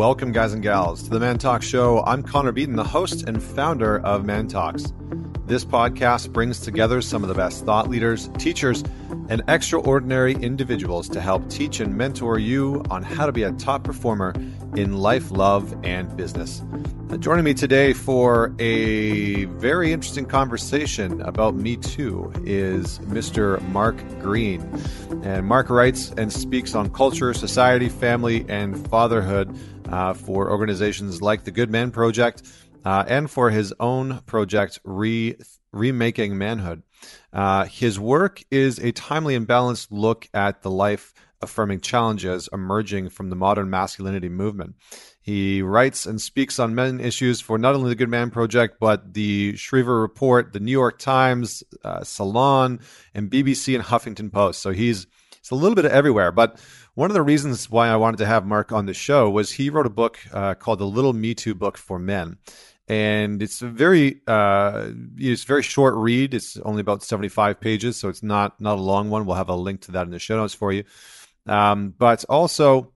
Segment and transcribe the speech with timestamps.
[0.00, 2.02] Welcome, guys and gals, to the Man Talk Show.
[2.06, 4.94] I'm Connor Beaton, the host and founder of Man Talks.
[5.44, 8.82] This podcast brings together some of the best thought leaders, teachers,
[9.28, 13.84] and extraordinary individuals to help teach and mentor you on how to be a top
[13.84, 14.32] performer
[14.74, 16.62] in life, love, and business.
[17.10, 23.60] Uh, joining me today for a very interesting conversation about Me Too is Mr.
[23.68, 24.62] Mark Greene.
[25.24, 29.54] And Mark writes and speaks on culture, society, family, and fatherhood
[29.90, 32.42] uh, for organizations like the Good Men Project
[32.84, 35.36] uh, and for his own project, Re-
[35.72, 36.82] Remaking Manhood.
[37.32, 43.08] Uh, his work is a timely and balanced look at the life affirming challenges emerging
[43.08, 44.74] from the modern masculinity movement.
[45.22, 49.14] He writes and speaks on men issues for not only the Good Men Project, but
[49.14, 52.80] the Shriver Report, the New York Times, uh, Salon,
[53.14, 54.60] and BBC and Huffington Post.
[54.60, 55.06] So he's
[55.38, 56.32] it's a little bit everywhere.
[56.32, 56.60] But
[57.00, 59.70] one of the reasons why I wanted to have Mark on the show was he
[59.70, 62.36] wrote a book uh, called The Little Me Too Book for Men.
[62.88, 66.34] And it's a very uh, it's very short read.
[66.34, 69.24] It's only about seventy five pages, so it's not not a long one.
[69.24, 70.84] We'll have a link to that in the show notes for you.
[71.46, 72.92] Um, but also,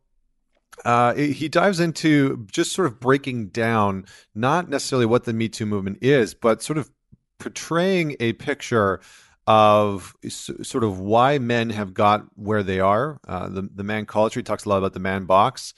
[0.85, 5.65] uh, he dives into just sort of breaking down not necessarily what the Me Too
[5.65, 6.91] movement is, but sort of
[7.39, 9.01] portraying a picture
[9.47, 13.21] of sort of why men have got where they are.
[13.27, 15.75] Uh, the the man culture he talks a lot about the man box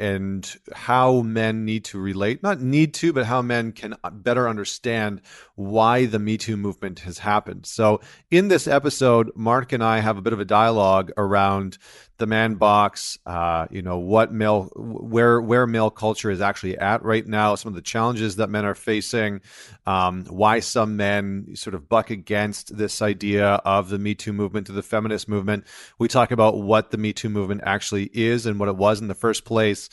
[0.00, 5.20] and how men need to relate not need to but how men can better understand
[5.56, 10.16] why the me too movement has happened so in this episode mark and i have
[10.16, 11.76] a bit of a dialogue around
[12.20, 17.02] the man box, uh, you know, what male, where where male culture is actually at
[17.02, 19.40] right now, some of the challenges that men are facing,
[19.86, 24.68] um, why some men sort of buck against this idea of the Me Too movement
[24.68, 25.66] to the feminist movement.
[25.98, 29.08] We talk about what the Me Too movement actually is and what it was in
[29.08, 29.88] the first place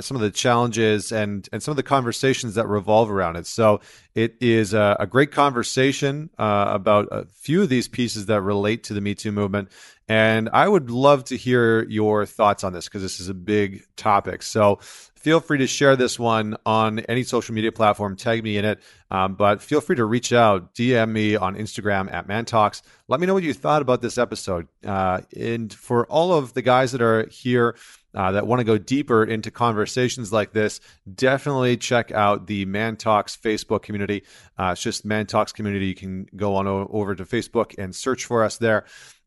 [0.00, 3.46] some of the challenges and and some of the conversations that revolve around it.
[3.46, 3.80] So
[4.14, 8.84] it is a, a great conversation uh, about a few of these pieces that relate
[8.84, 9.70] to the Me Too movement.
[10.08, 13.84] And I would love to hear your thoughts on this because this is a big
[13.96, 14.42] topic.
[14.42, 14.76] So
[15.24, 18.14] feel free to share this one on any social media platform.
[18.14, 18.80] Tag me in it.
[19.10, 22.82] Um, but feel free to reach out, DM me on Instagram at ManTalks.
[23.08, 24.68] Let me know what you thought about this episode.
[24.84, 27.76] Uh, and for all of the guys that are here,
[28.14, 30.80] uh, that want to go deeper into conversations like this,
[31.14, 34.24] definitely check out the Man Talks Facebook community.
[34.58, 35.86] Uh, it's just Man Talks community.
[35.86, 38.84] You can go on o- over to Facebook and search for us there.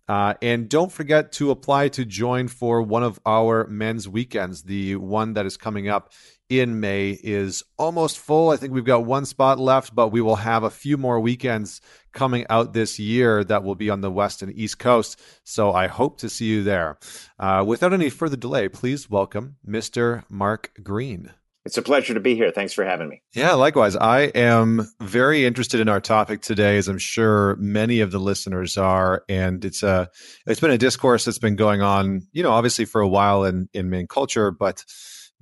[0.08, 4.64] Uh, and don't forget to apply to join for one of our men's weekends.
[4.64, 6.14] The one that is coming up
[6.50, 8.50] in May is almost full.
[8.50, 11.82] I think we've got one spot left, but we will have a few more weekends
[12.14, 15.22] coming out this year that will be on the West and East Coast.
[15.44, 16.98] So I hope to see you there.
[17.40, 20.24] Uh, without any further delay, please welcome Mr.
[20.30, 21.32] Mark Greene.
[21.66, 22.50] It's a pleasure to be here.
[22.50, 23.22] Thanks for having me.
[23.34, 23.98] Yeah, likewise.
[23.98, 28.78] I am very interested in our topic today, as I'm sure many of the listeners
[28.78, 29.26] are.
[29.28, 30.10] And it's a
[30.46, 33.68] it's been a discourse that's been going on, you know, obviously for a while in
[33.74, 34.86] in main culture, but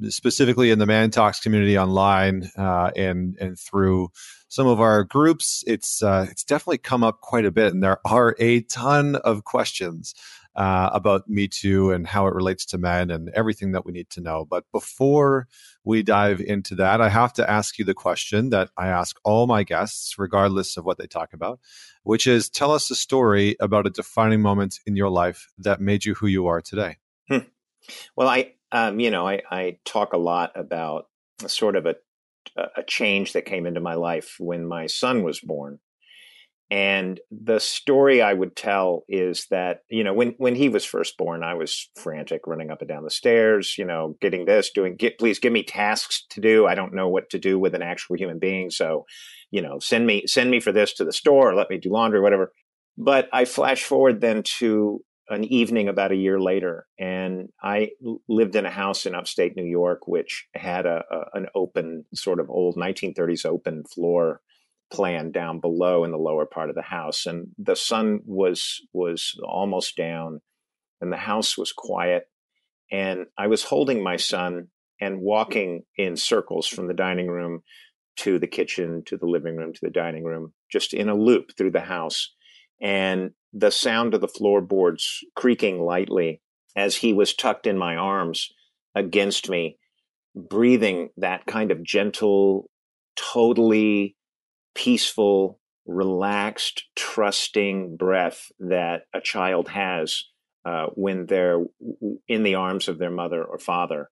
[0.09, 4.09] specifically in the Man Talks community online uh, and and through
[4.47, 8.00] some of our groups, it's uh, it's definitely come up quite a bit, and there
[8.06, 10.13] are a ton of questions
[10.56, 14.09] uh, about Me Too and how it relates to men and everything that we need
[14.11, 14.45] to know.
[14.45, 15.47] But before
[15.83, 19.47] we dive into that, I have to ask you the question that I ask all
[19.47, 21.59] my guests, regardless of what they talk about,
[22.03, 26.06] which is tell us a story about a defining moment in your life that made
[26.06, 26.97] you who you are today.
[27.27, 27.39] Hmm.
[28.16, 31.06] Well, I, um, you know, I, I talk a lot about
[31.48, 31.96] sort of a,
[32.56, 35.80] a change that came into my life when my son was born.
[36.72, 41.16] And the story I would tell is that, you know, when, when he was first
[41.16, 44.96] born, I was frantic, running up and down the stairs, you know, getting this, doing,
[44.96, 46.66] get, please give me tasks to do.
[46.66, 48.72] I don't know what to do with an actual human being.
[48.72, 49.06] So,
[49.52, 52.19] you know, send me, send me for this to the store, let me do laundry,
[52.19, 52.51] whatever.
[52.98, 57.92] But I flash forward then to an evening about a year later, and I
[58.27, 62.39] lived in a house in upstate New York, which had a, a an open, sort
[62.39, 64.42] of old 1930s open floor
[64.92, 69.33] plan down below in the lower part of the house, and the sun was was
[69.44, 70.42] almost down,
[71.01, 72.30] and the house was quiet,
[72.92, 74.68] and I was holding my son
[75.01, 77.62] and walking in circles from the dining room
[78.18, 81.51] to the kitchen to the living room to the dining room, just in a loop
[81.57, 82.33] through the house,
[82.81, 86.42] and the sound of the floorboards creaking lightly
[86.75, 88.50] as he was tucked in my arms
[88.94, 89.78] against me,
[90.36, 92.69] breathing that kind of gentle,
[93.16, 94.18] totally
[94.75, 100.25] peaceful, relaxed, trusting breath that a child has
[100.66, 101.63] uh, when they're
[102.28, 104.10] in the arms of their mother or father.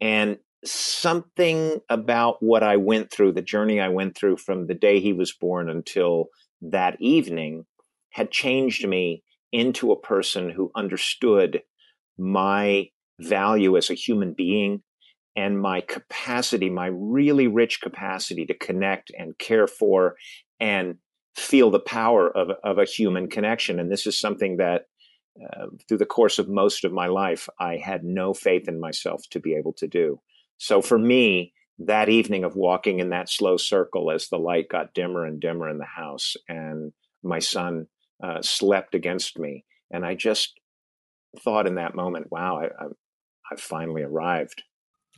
[0.00, 4.98] And something about what I went through, the journey I went through from the day
[4.98, 6.30] he was born until
[6.62, 7.64] that evening,
[8.16, 9.22] had changed me
[9.52, 11.60] into a person who understood
[12.16, 12.88] my
[13.20, 14.82] value as a human being
[15.36, 20.16] and my capacity, my really rich capacity to connect and care for
[20.58, 20.94] and
[21.36, 23.78] feel the power of, of a human connection.
[23.78, 24.86] And this is something that
[25.38, 29.20] uh, through the course of most of my life, I had no faith in myself
[29.32, 30.22] to be able to do.
[30.56, 34.94] So for me, that evening of walking in that slow circle as the light got
[34.94, 37.88] dimmer and dimmer in the house and my son
[38.22, 40.52] uh, slept against me, and I just
[41.42, 42.88] thought in that moment, wow, I, I,
[43.52, 44.62] I've finally arrived.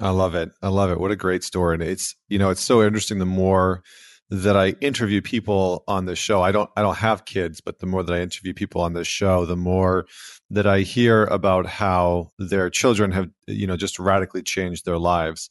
[0.01, 0.51] I love it.
[0.63, 1.01] I love it.
[1.01, 1.75] What a great story.
[1.75, 3.83] And it's, you know, it's so interesting the more
[4.31, 6.43] that I interview people on this show.
[6.43, 9.09] I don't I don't have kids, but the more that I interview people on this
[9.09, 10.07] show, the more
[10.51, 15.49] that I hear about how their children have, you know, just radically changed their lives.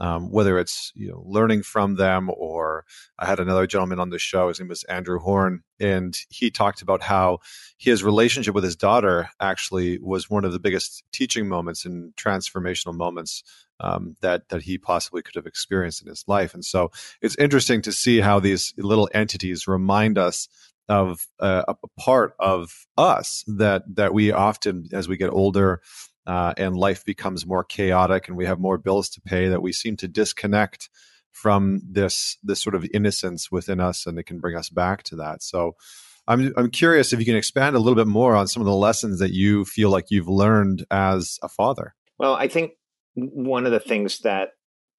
[0.00, 2.86] Um, whether it's you know learning from them or
[3.18, 4.48] I had another gentleman on the show.
[4.48, 7.40] His name was Andrew Horn, and he talked about how
[7.76, 12.94] his relationship with his daughter actually was one of the biggest teaching moments and transformational
[12.94, 13.42] moments
[13.80, 16.54] um, that that he possibly could have experienced in his life.
[16.54, 20.48] And so it's interesting to see how these little entities remind us
[20.88, 25.80] of uh, a part of us that that we often, as we get older.
[26.30, 29.48] Uh, and life becomes more chaotic, and we have more bills to pay.
[29.48, 30.88] That we seem to disconnect
[31.32, 35.16] from this this sort of innocence within us, and it can bring us back to
[35.16, 35.42] that.
[35.42, 35.74] So,
[36.28, 38.76] I'm I'm curious if you can expand a little bit more on some of the
[38.76, 41.96] lessons that you feel like you've learned as a father.
[42.16, 42.74] Well, I think
[43.14, 44.50] one of the things that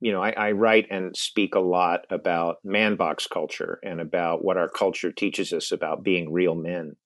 [0.02, 4.44] you know I, I, write and speak a lot about man box culture and about
[4.44, 6.98] what our culture teaches us about being real men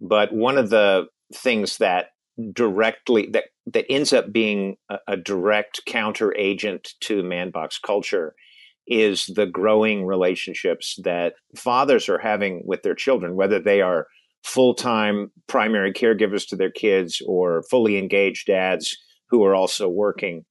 [0.00, 2.06] but one of the things that
[2.52, 8.34] directly that that ends up being a, a direct counter agent to man box culture
[8.86, 14.06] is the growing relationships that fathers are having with their children whether they are
[14.44, 18.96] full-time primary caregivers to their kids or fully engaged dads
[19.30, 20.44] who are also working.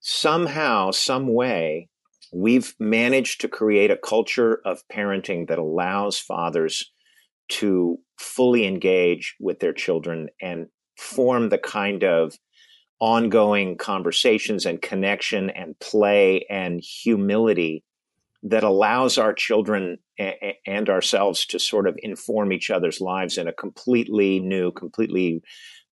[0.00, 1.88] Somehow, some way,
[2.32, 6.90] we've managed to create a culture of parenting that allows fathers
[7.48, 10.68] to fully engage with their children and
[11.00, 12.38] form the kind of
[13.00, 17.82] ongoing conversations and connection and play and humility
[18.42, 19.98] that allows our children
[20.66, 25.42] and ourselves to sort of inform each other's lives in a completely new, completely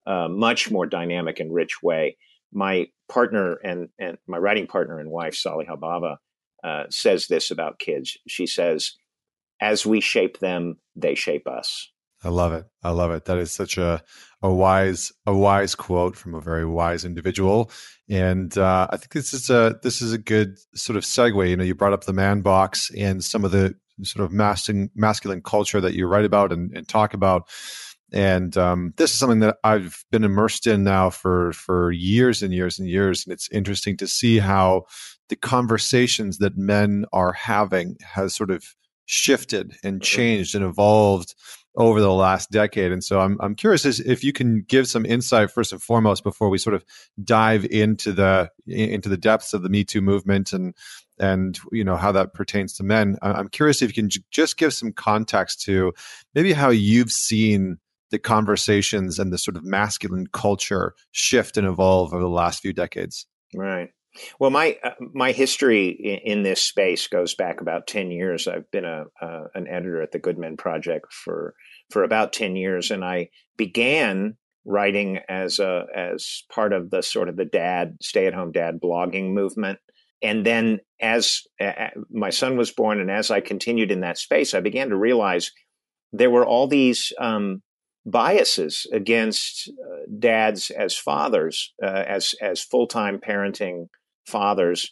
[0.05, 2.15] uh, much more dynamic and rich way
[2.51, 6.17] my partner and, and my writing partner and wife, Saliha Bava,
[6.63, 8.17] uh, says this about kids.
[8.27, 8.93] She says,
[9.61, 11.91] as we shape them, they shape us.
[12.23, 12.65] I love it.
[12.83, 13.25] I love it.
[13.25, 14.03] That is such a
[14.41, 17.71] a wise a wise quote from a very wise individual,
[18.09, 21.49] and uh, I think this is a this is a good sort of segue.
[21.49, 24.89] You know, you brought up the man box and some of the sort of masculine
[24.95, 27.49] masculine culture that you write about and, and talk about
[28.11, 32.53] and um, this is something that I've been immersed in now for for years and
[32.53, 34.85] years and years, and it's interesting to see how
[35.29, 38.75] the conversations that men are having has sort of
[39.11, 40.03] shifted and mm-hmm.
[40.03, 41.33] changed and evolved
[41.75, 42.91] over the last decade.
[42.91, 46.49] And so I'm I'm curious if you can give some insight first and foremost before
[46.49, 46.85] we sort of
[47.23, 50.75] dive into the into the depths of the Me Too movement and
[51.17, 53.17] and you know how that pertains to men.
[53.21, 55.93] I'm curious if you can just give some context to
[56.35, 57.77] maybe how you've seen
[58.11, 62.73] the conversations and the sort of masculine culture shift and evolve over the last few
[62.73, 63.25] decades?
[63.53, 63.89] Right.
[64.39, 68.47] Well, my uh, my history in, in, this space goes back about ten years.
[68.47, 71.53] I've been a uh, an editor at the Good Men Project for
[71.89, 77.29] for about ten years, and I began writing as a as part of the sort
[77.29, 79.79] of the dad stay at home dad blogging movement.
[80.21, 84.53] And then, as uh, my son was born, and as I continued in that space,
[84.53, 85.51] I began to realize
[86.11, 87.61] there were all these um,
[88.05, 93.87] biases against uh, dads as fathers, uh, as as full time parenting
[94.29, 94.91] fathers,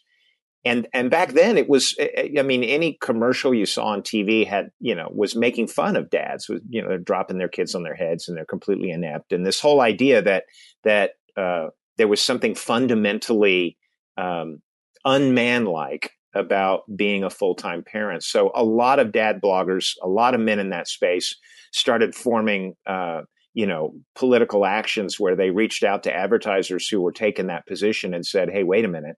[0.65, 1.95] and and back then it was.
[1.99, 6.09] I mean, any commercial you saw on TV had you know was making fun of
[6.09, 6.49] dads.
[6.49, 9.31] Was you know they're dropping their kids on their heads and they're completely inept.
[9.31, 10.45] And this whole idea that
[10.83, 11.67] that uh,
[11.97, 13.77] there was something fundamentally
[14.17, 14.61] um,
[15.05, 18.23] unmanlike about being a full time parent.
[18.23, 21.35] So a lot of dad bloggers, a lot of men in that space
[21.71, 23.21] started forming, uh,
[23.57, 28.13] you know, political actions where they reached out to advertisers who were taking that position
[28.13, 29.15] and said, "Hey, wait a minute."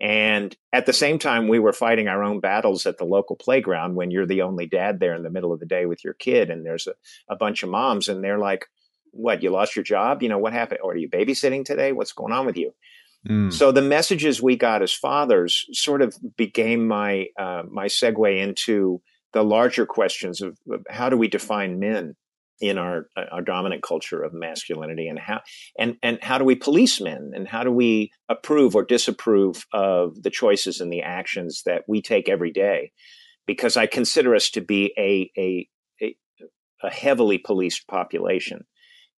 [0.00, 3.96] And at the same time, we were fighting our own battles at the local playground
[3.96, 6.48] when you're the only dad there in the middle of the day with your kid,
[6.48, 6.94] and there's a,
[7.28, 8.66] a bunch of moms, and they're like,
[9.10, 9.42] "What?
[9.42, 10.22] You lost your job?
[10.22, 10.78] You know what happened?
[10.84, 11.90] Or are you babysitting today?
[11.90, 12.72] What's going on with you?"
[13.28, 13.52] Mm.
[13.52, 19.02] So the messages we got as fathers sort of became my uh, my segue into
[19.32, 22.14] the larger questions of, of, how do we define men
[22.62, 25.40] in our uh, our dominant culture of masculinity and how
[25.76, 27.32] and and how do we police men?
[27.34, 32.00] And how do we approve or disapprove of the choices and the actions that we
[32.00, 32.92] take every day?
[33.46, 35.68] Because I consider us to be a a
[36.00, 36.16] a,
[36.82, 38.64] a heavily policed population.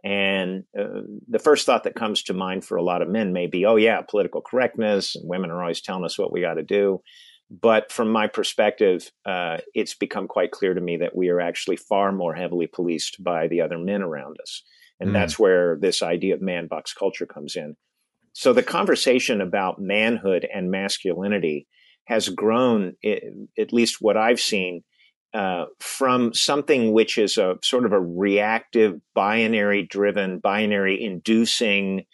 [0.05, 3.47] And uh, the first thought that comes to mind for a lot of men may
[3.47, 6.65] be, oh, yeah, political correctness, and women are always telling us what we got to
[6.65, 7.01] do.
[7.61, 11.77] But from my perspective, uh, it's become quite clear to me that we are actually
[11.77, 14.63] far more heavily policed by the other men around us.
[14.99, 15.13] And mm.
[15.13, 17.77] that's where this idea of man box culture comes in.
[18.33, 21.67] So the conversation about manhood and masculinity
[22.05, 24.83] has grown, at least what I've seen,
[25.35, 32.07] uh, from something which is a sort of a reactive, binary driven, binary inducing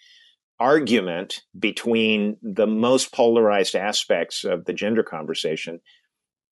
[0.61, 5.81] argument between the most polarized aspects of the gender conversation.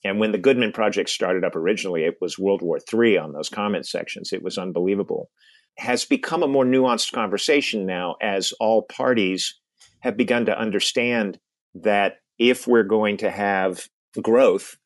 [0.04, 3.32] And when the Good Men Project started up originally, it was World War III on
[3.32, 4.32] those comment sections.
[4.32, 5.30] It was unbelievable.
[5.78, 9.58] Has become a more nuanced conversation now as all parties
[10.00, 11.38] have begun to understand
[11.74, 13.88] that if we're going to have
[14.22, 14.76] growth,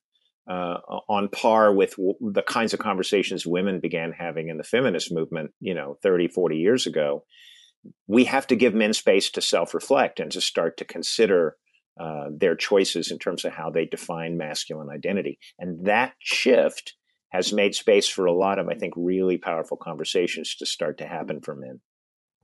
[0.50, 5.12] uh, on par with w- the kinds of conversations women began having in the feminist
[5.12, 7.24] movement, you know, 30, 40 years ago,
[8.06, 11.56] we have to give men space to self reflect and to start to consider
[11.98, 15.38] uh, their choices in terms of how they define masculine identity.
[15.58, 16.94] And that shift
[17.30, 21.06] has made space for a lot of, I think, really powerful conversations to start to
[21.06, 21.80] happen for men.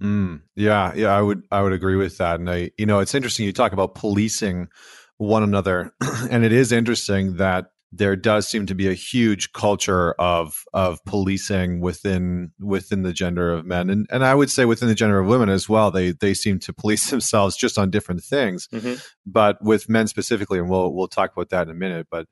[0.00, 2.38] Mm, yeah, yeah, I would, I would agree with that.
[2.38, 4.68] And I, you know, it's interesting you talk about policing
[5.16, 5.94] one another,
[6.30, 11.04] and it is interesting that there does seem to be a huge culture of of
[11.04, 15.18] policing within within the gender of men and and I would say within the gender
[15.18, 18.94] of women as well they they seem to police themselves just on different things mm-hmm.
[19.24, 22.26] but with men specifically and we'll we'll talk about that in a minute but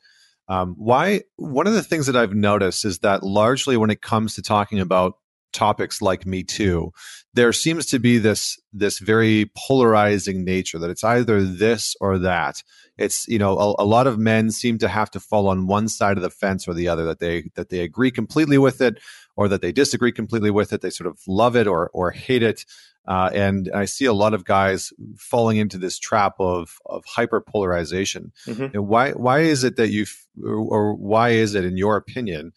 [0.47, 4.35] um, why one of the things that I've noticed is that largely when it comes
[4.35, 5.15] to talking about
[5.55, 6.93] topics like me too
[7.35, 12.63] there seems to be this this very polarizing nature that it's either this or that
[12.97, 15.89] it's you know a, a, lot of men seem to have to fall on one
[15.89, 18.99] side of the fence or the other that they that they agree completely with it
[19.37, 22.43] or that they disagree completely with it they sort of love it or or hate
[22.43, 22.65] it
[23.07, 28.31] uh, and I see a lot of guys falling into this trap of of hyperpolarization.
[28.47, 28.77] Mm-hmm.
[28.77, 30.07] And why why is it that you
[30.43, 32.53] or, or why is it in your opinion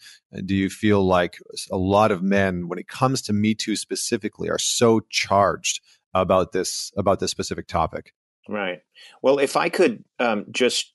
[0.45, 1.37] do you feel like
[1.71, 5.81] a lot of men when it comes to Me Too specifically are so charged
[6.13, 8.13] about this about this specific topic?
[8.49, 8.79] Right.
[9.21, 10.93] Well, if I could um, just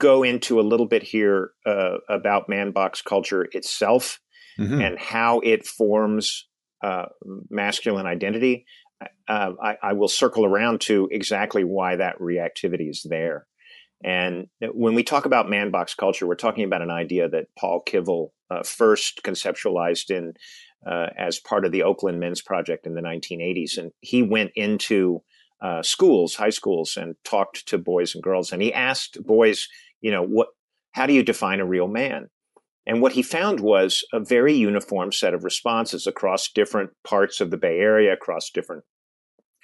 [0.00, 4.20] go into a little bit here uh, about manbox culture itself
[4.58, 4.80] mm-hmm.
[4.80, 6.48] and how it forms
[6.82, 7.06] uh,
[7.48, 8.66] masculine identity,
[9.28, 13.46] uh, I, I, will circle around to exactly why that reactivity is there.
[14.02, 17.82] And when we talk about man box culture, we're talking about an idea that Paul
[17.84, 20.34] Kivel uh, first conceptualized in
[20.86, 25.22] uh, as part of the Oakland Men's Project in the 1980s, and he went into
[25.60, 28.52] uh, schools, high schools, and talked to boys and girls.
[28.52, 29.68] And he asked boys,
[30.00, 30.48] you know, what,
[30.92, 32.28] how do you define a real man?
[32.86, 37.50] And what he found was a very uniform set of responses across different parts of
[37.50, 38.84] the Bay Area, across different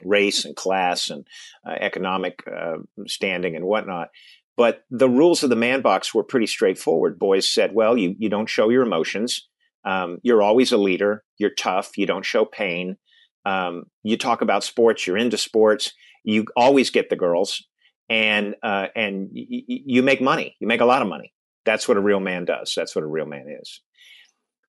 [0.03, 1.27] race and class and
[1.67, 4.09] uh, economic uh, standing and whatnot.
[4.57, 7.19] But the rules of the man box were pretty straightforward.
[7.19, 9.49] Boys said, well, you, you don't show your emotions.
[9.85, 11.25] Um, you're always a leader.
[11.39, 11.97] You're tough.
[11.97, 12.97] You don't show pain.
[13.45, 15.07] Um, you talk about sports.
[15.07, 15.93] You're into sports.
[16.25, 17.63] You always get the girls,
[18.09, 20.57] and uh, and y- y- you make money.
[20.61, 21.33] You make a lot of money.
[21.67, 22.73] That's what a real man does.
[22.75, 23.83] That's what a real man is.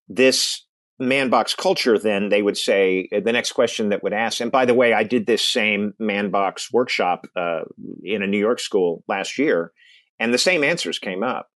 [0.10, 0.65] This
[1.00, 4.39] man box culture, then they would say uh, the next question that would ask.
[4.41, 7.62] And by the way, I did this same man box workshop uh,
[8.03, 9.72] in a New York school last year,
[10.19, 11.48] and the same answers came up.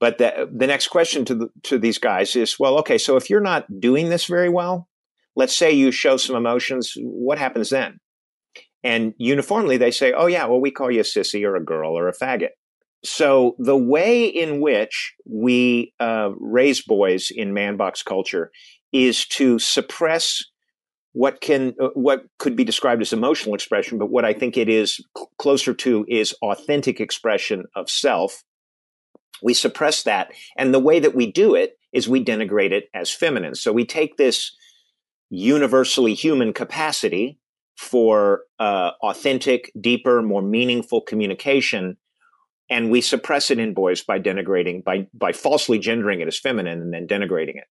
[0.00, 3.28] But the, the next question to the, to these guys is, well, okay, so if
[3.28, 4.88] you're not doing this very well,
[5.34, 7.98] let's say you show some emotions, what happens then?
[8.84, 11.98] And uniformly, they say, oh, yeah, well, we call you a sissy or a girl
[11.98, 12.50] or a faggot.
[13.04, 18.50] So the way in which we uh, raise boys in man box culture
[18.92, 20.44] is to suppress
[21.12, 24.68] what can uh, what could be described as emotional expression, but what I think it
[24.68, 28.44] is cl- closer to is authentic expression of self.
[29.42, 33.10] We suppress that, and the way that we do it is we denigrate it as
[33.10, 33.54] feminine.
[33.54, 34.54] So we take this
[35.30, 37.38] universally human capacity
[37.76, 41.96] for uh, authentic, deeper, more meaningful communication.
[42.68, 46.80] And we suppress it in boys by denigrating, by, by falsely gendering it as feminine
[46.82, 47.64] and then denigrating it.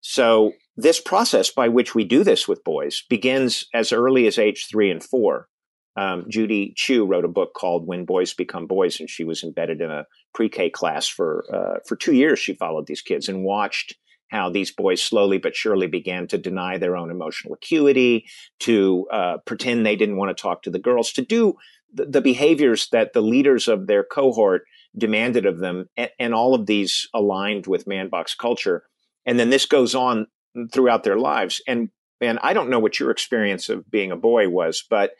[0.00, 4.68] So this process by which we do this with boys begins as early as age
[4.70, 5.48] three and four,
[5.96, 9.80] um, Judy Chu wrote a book called When Boys Become Boys, and she was embedded
[9.80, 12.38] in a pre-K class for uh, for two years.
[12.38, 13.94] She followed these kids and watched
[14.30, 18.26] how these boys slowly but surely began to deny their own emotional acuity,
[18.60, 21.54] to uh, pretend they didn't want to talk to the girls, to do
[21.92, 24.62] the, the, behaviors that the leaders of their cohort
[24.96, 28.84] demanded of them, and, and all of these aligned with man box culture.
[29.26, 30.26] And then this goes on
[30.72, 31.60] throughout their lives.
[31.68, 31.90] And
[32.22, 35.12] and I don't know what your experience of being a boy was, but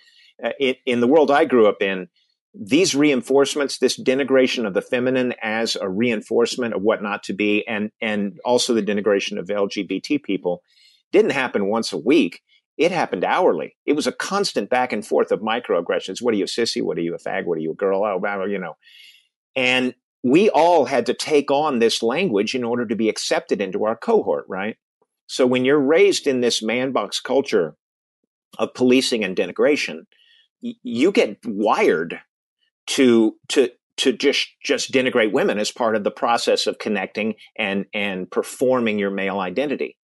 [0.42, 2.08] uh, it, in the world I grew up in,
[2.54, 7.66] these reinforcements, this denigration of the feminine as a reinforcement of what not to be,
[7.66, 10.62] and and also the denigration of LGBT people,
[11.12, 12.42] didn't happen once a week.
[12.76, 13.76] It happened hourly.
[13.86, 16.20] It was a constant back and forth of microaggressions.
[16.20, 16.82] What are you, sissy?
[16.82, 17.44] What are you, a fag?
[17.44, 18.04] What are you, a girl?
[18.04, 18.76] Oh, you know.
[19.54, 23.84] And we all had to take on this language in order to be accepted into
[23.84, 24.76] our cohort, right?
[25.26, 27.76] So when you're raised in this man box culture
[28.58, 30.04] of policing and denigration,
[30.62, 32.20] you get wired
[32.88, 37.86] to to to just just denigrate women as part of the process of connecting and
[37.92, 39.98] and performing your male identity.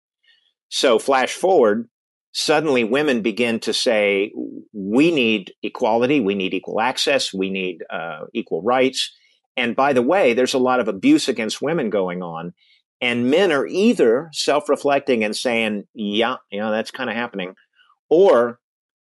[0.68, 1.88] So flash forward,
[2.32, 4.32] suddenly women begin to say,
[4.72, 9.14] "We need equality, we need equal access, we need uh, equal rights."
[9.56, 12.52] And by the way, there's a lot of abuse against women going on,
[13.00, 17.54] and men are either self-reflecting and saying, "Yeah, you know, that's kind of happening,"
[18.10, 18.60] or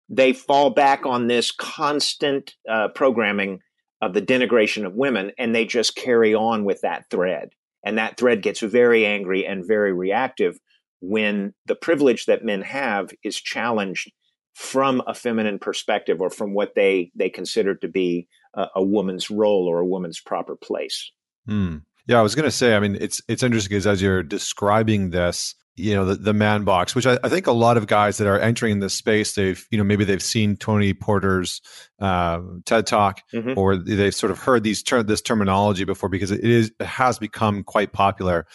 [0.10, 3.60] they fall back on this constant uh, programming
[4.02, 7.50] of the denigration of women and they just carry on with that thread.
[7.84, 10.60] And that thread gets very angry and very reactive
[11.02, 14.12] when the privilege that men have is challenged
[14.54, 19.30] from a feminine perspective or from what they, they consider to be a, a woman's
[19.30, 21.12] role or a woman's proper place.
[21.46, 21.78] Hmm.
[22.08, 25.12] Yeah, I was going to say, I mean, it's it's interesting because as you're describing
[25.12, 28.18] this, you know the, the man box which I, I, think a lot of guys
[28.18, 31.62] that are entering this space they've you know maybe they've seen tony porter's
[32.00, 33.58] uh, ted talk mm-hmm.
[33.58, 37.18] or they've sort of heard these ter- this terminology before because it is it has
[37.18, 38.46] become quite popular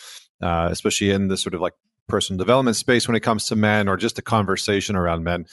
[0.43, 1.73] uh, especially in the sort of like
[2.07, 5.47] personal development space when it comes to men or just a conversation around men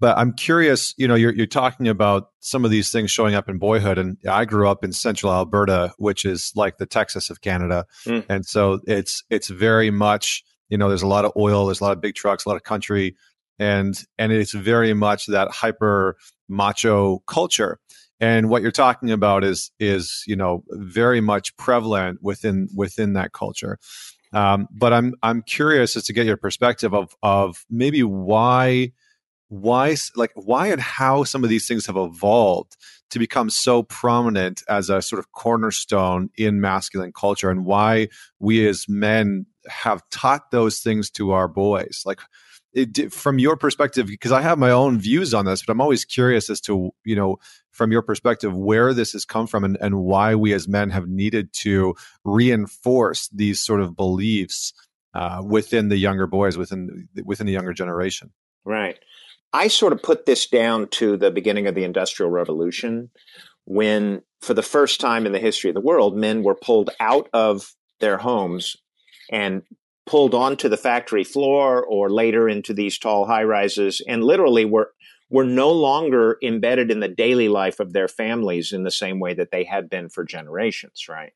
[0.00, 3.48] but i'm curious you know you're, you're talking about some of these things showing up
[3.48, 7.40] in boyhood and i grew up in central alberta which is like the texas of
[7.40, 8.22] canada mm.
[8.28, 11.84] and so it's it's very much you know there's a lot of oil there's a
[11.84, 13.14] lot of big trucks a lot of country
[13.58, 16.16] and and it's very much that hyper
[16.48, 17.78] macho culture.
[18.20, 23.32] And what you're talking about is is you know very much prevalent within within that
[23.32, 23.78] culture.
[24.32, 28.90] Um, but i'm i'm curious as to get your perspective of of maybe why
[29.46, 32.76] why like why and how some of these things have evolved
[33.10, 38.08] to become so prominent as a sort of cornerstone in masculine culture and why
[38.40, 42.02] we as men have taught those things to our boys.
[42.04, 42.20] Like
[42.72, 46.04] it, from your perspective because i have my own views on this but i'm always
[46.04, 47.36] curious as to you know
[47.70, 51.06] from your perspective where this has come from and, and why we as men have
[51.06, 54.72] needed to reinforce these sort of beliefs
[55.14, 58.32] uh, within the younger boys within within the younger generation.
[58.64, 58.98] Right.
[59.52, 63.10] I sort of put this down to the beginning of the industrial revolution
[63.64, 67.28] when for the first time in the history of the world men were pulled out
[67.32, 68.76] of their homes
[69.30, 69.62] and
[70.06, 74.92] pulled onto the factory floor or later into these tall high rises and literally were
[75.30, 79.32] were no longer embedded in the daily life of their families in the same way
[79.32, 81.32] that they had been for generations right?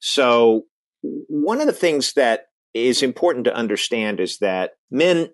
[0.00, 0.66] So
[1.02, 5.30] one of the things that is important to understand is that men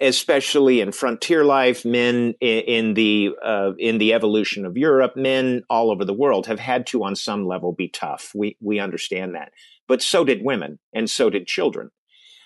[0.00, 5.90] especially in frontier life men in the uh, in the evolution of Europe men all
[5.90, 8.32] over the world have had to on some level be tough.
[8.34, 9.52] We we understand that
[9.88, 11.90] but so did women and so did children.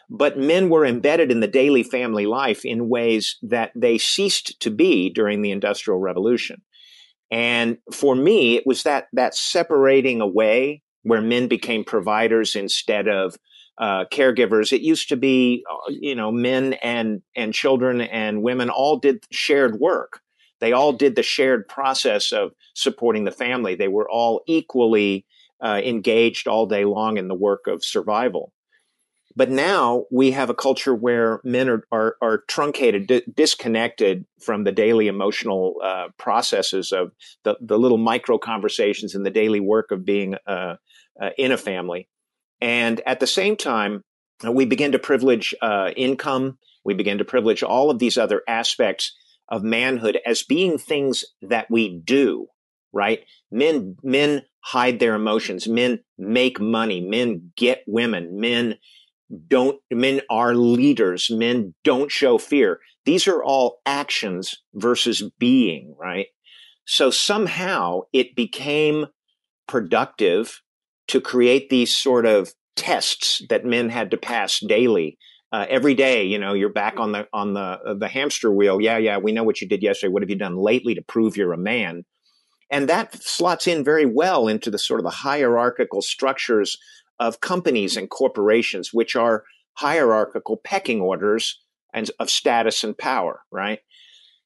[0.08, 4.70] But men were embedded in the daily family life in ways that they ceased to
[4.70, 6.62] be during the Industrial Revolution.
[7.30, 13.36] And for me, it was that, that separating away where men became providers instead of
[13.78, 14.72] uh, caregivers.
[14.72, 19.24] It used to be, uh, you know, men and, and children and women all did
[19.30, 20.20] shared work.
[20.60, 23.74] They all did the shared process of supporting the family.
[23.76, 25.24] They were all equally
[25.62, 28.52] uh, engaged all day long in the work of survival.
[29.36, 34.64] But now we have a culture where men are, are, are truncated, di- disconnected from
[34.64, 37.12] the daily emotional uh, processes of
[37.44, 40.76] the, the little micro conversations and the daily work of being uh,
[41.20, 42.08] uh in a family.
[42.60, 44.02] And at the same time,
[44.48, 46.58] we begin to privilege uh, income.
[46.84, 49.14] We begin to privilege all of these other aspects
[49.48, 52.46] of manhood as being things that we do,
[52.92, 53.20] right?
[53.50, 55.68] Men, men hide their emotions.
[55.68, 57.00] Men make money.
[57.00, 58.40] Men get women.
[58.40, 58.76] Men
[59.48, 61.30] don't, men are leaders.
[61.30, 62.80] Men don't show fear.
[63.04, 66.26] These are all actions versus being, right?
[66.84, 69.06] So somehow it became
[69.68, 70.60] productive
[71.08, 75.18] to create these sort of tests that men had to pass daily.
[75.52, 78.80] Uh, every day, you know, you're back on the on the uh, the hamster wheel.
[78.80, 80.12] Yeah, yeah, we know what you did yesterday.
[80.12, 82.04] What have you done lately to prove you're a man?
[82.70, 86.78] And that slots in very well into the sort of the hierarchical structures
[87.18, 91.60] of companies and corporations, which are hierarchical pecking orders
[91.92, 93.80] and of status and power, right?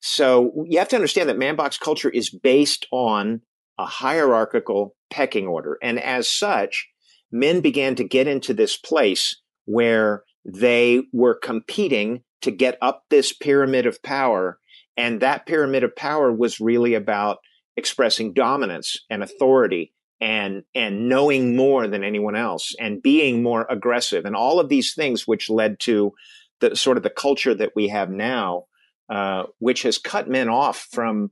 [0.01, 3.43] So you have to understand that manbox culture is based on
[3.79, 5.79] a hierarchical pecking order.
[5.83, 6.89] And as such,
[7.31, 13.33] men began to get into this place where they were competing to get up this
[13.33, 14.59] pyramid of power.
[14.97, 17.39] And that pyramid of power was really about
[17.77, 24.25] expressing dominance and authority and and knowing more than anyone else and being more aggressive
[24.25, 26.13] and all of these things which led to
[26.61, 28.65] the sort of the culture that we have now
[29.09, 31.31] uh, which has cut men off from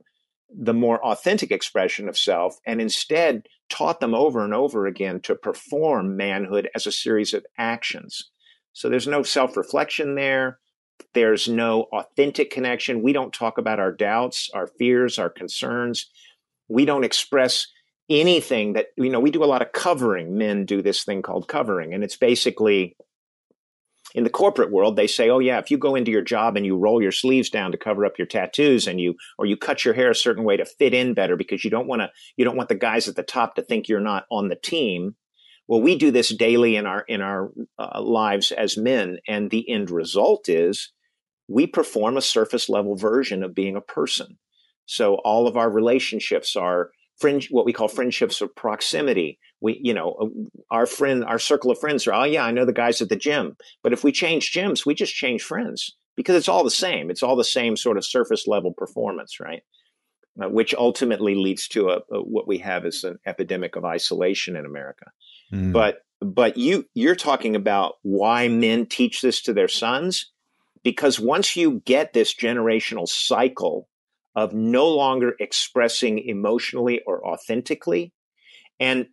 [0.55, 5.33] the more authentic expression of self and instead taught them over and over again to
[5.33, 8.29] perform manhood as a series of actions.
[8.73, 10.59] So there's no self-reflection there.
[11.13, 13.01] There's no authentic connection.
[13.01, 16.11] We don't talk about our doubts our fears our concerns
[16.73, 17.67] we don't express
[18.09, 20.37] anything that you know we do a lot of covering.
[20.37, 22.95] Men do this thing called covering and it's basically
[24.15, 26.65] in the corporate world they say oh yeah if you go into your job and
[26.65, 29.85] you roll your sleeves down to cover up your tattoos and you or you cut
[29.85, 32.45] your hair a certain way to fit in better because you don't want to you
[32.45, 35.15] don't want the guys at the top to think you're not on the team
[35.67, 39.67] well we do this daily in our in our uh, lives as men and the
[39.69, 40.91] end result is
[41.47, 44.37] we perform a surface level version of being a person
[44.85, 49.39] so all of our relationships are fringe, what we call friendships of proximity.
[49.61, 52.65] We, you know, uh, our friend, our circle of friends are, oh yeah, I know
[52.65, 53.55] the guys at the gym.
[53.81, 57.09] But if we change gyms, we just change friends because it's all the same.
[57.09, 59.63] It's all the same sort of surface level performance, right?
[60.41, 64.55] Uh, which ultimately leads to a, a, what we have is an epidemic of isolation
[64.55, 65.05] in America.
[65.53, 65.71] Mm.
[65.71, 70.31] But but you you're talking about why men teach this to their sons
[70.83, 73.87] because once you get this generational cycle
[74.35, 78.13] of no longer expressing emotionally or authentically.
[78.79, 79.07] And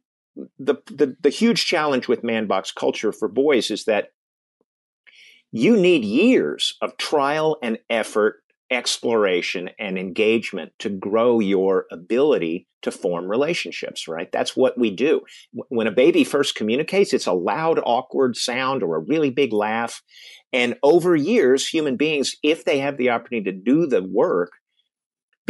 [0.59, 4.09] the, the, the huge challenge with man box culture for boys is that
[5.53, 12.93] you need years of trial and effort, exploration and engagement to grow your ability to
[12.93, 14.31] form relationships, right?
[14.31, 15.23] That's what we do.
[15.53, 20.01] When a baby first communicates, it's a loud, awkward sound or a really big laugh.
[20.53, 24.53] And over years, human beings, if they have the opportunity to do the work,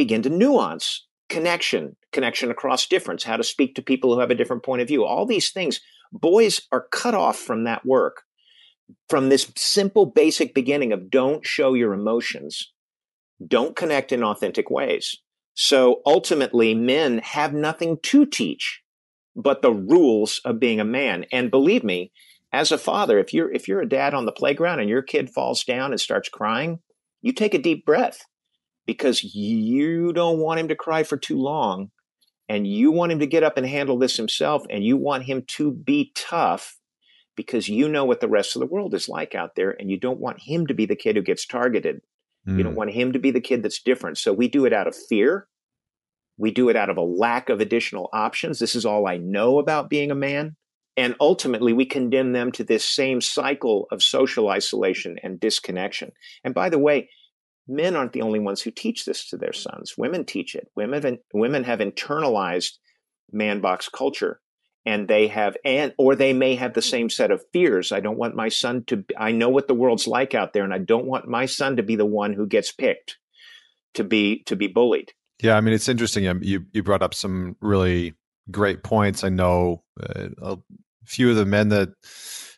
[0.01, 4.35] begin to nuance connection, connection across difference, how to speak to people who have a
[4.35, 5.05] different point of view.
[5.05, 5.79] All these things,
[6.11, 8.23] boys are cut off from that work,
[9.11, 12.73] from this simple, basic beginning of don't show your emotions,
[13.47, 15.17] don't connect in authentic ways.
[15.53, 18.81] So ultimately, men have nothing to teach
[19.37, 21.27] but the rules of being a man.
[21.31, 22.11] And believe me,
[22.55, 25.29] as a father, if you're if you're a dad on the playground and your kid
[25.29, 26.79] falls down and starts crying,
[27.21, 28.25] you take a deep breath
[28.91, 31.93] because you don't want him to cry for too long
[32.49, 35.45] and you want him to get up and handle this himself and you want him
[35.47, 36.77] to be tough
[37.37, 39.97] because you know what the rest of the world is like out there and you
[39.97, 42.01] don't want him to be the kid who gets targeted.
[42.49, 42.59] Mm.
[42.59, 42.79] You don't mm.
[42.79, 44.19] want him to be the kid that's different.
[44.19, 45.47] So we do it out of fear.
[46.37, 48.59] We do it out of a lack of additional options.
[48.59, 50.57] This is all I know about being a man.
[50.97, 56.11] And ultimately, we condemn them to this same cycle of social isolation and disconnection.
[56.43, 57.09] And by the way,
[57.69, 59.95] men aren't the only ones who teach this to their sons.
[59.97, 60.69] Women teach it.
[60.77, 62.79] Women women have internalized
[63.33, 64.41] man box culture
[64.87, 67.93] and they have and or they may have the same set of fears.
[67.93, 70.75] I don't want my son to I know what the world's like out there and
[70.75, 73.19] I don't want my son to be the one who gets picked
[73.95, 75.13] to be to be bullied.
[75.43, 76.27] Yeah, I mean it's interesting.
[76.27, 78.15] Um, you you brought up some really
[78.51, 79.25] great points.
[79.25, 80.59] I know uh, a
[81.05, 81.91] few of the men that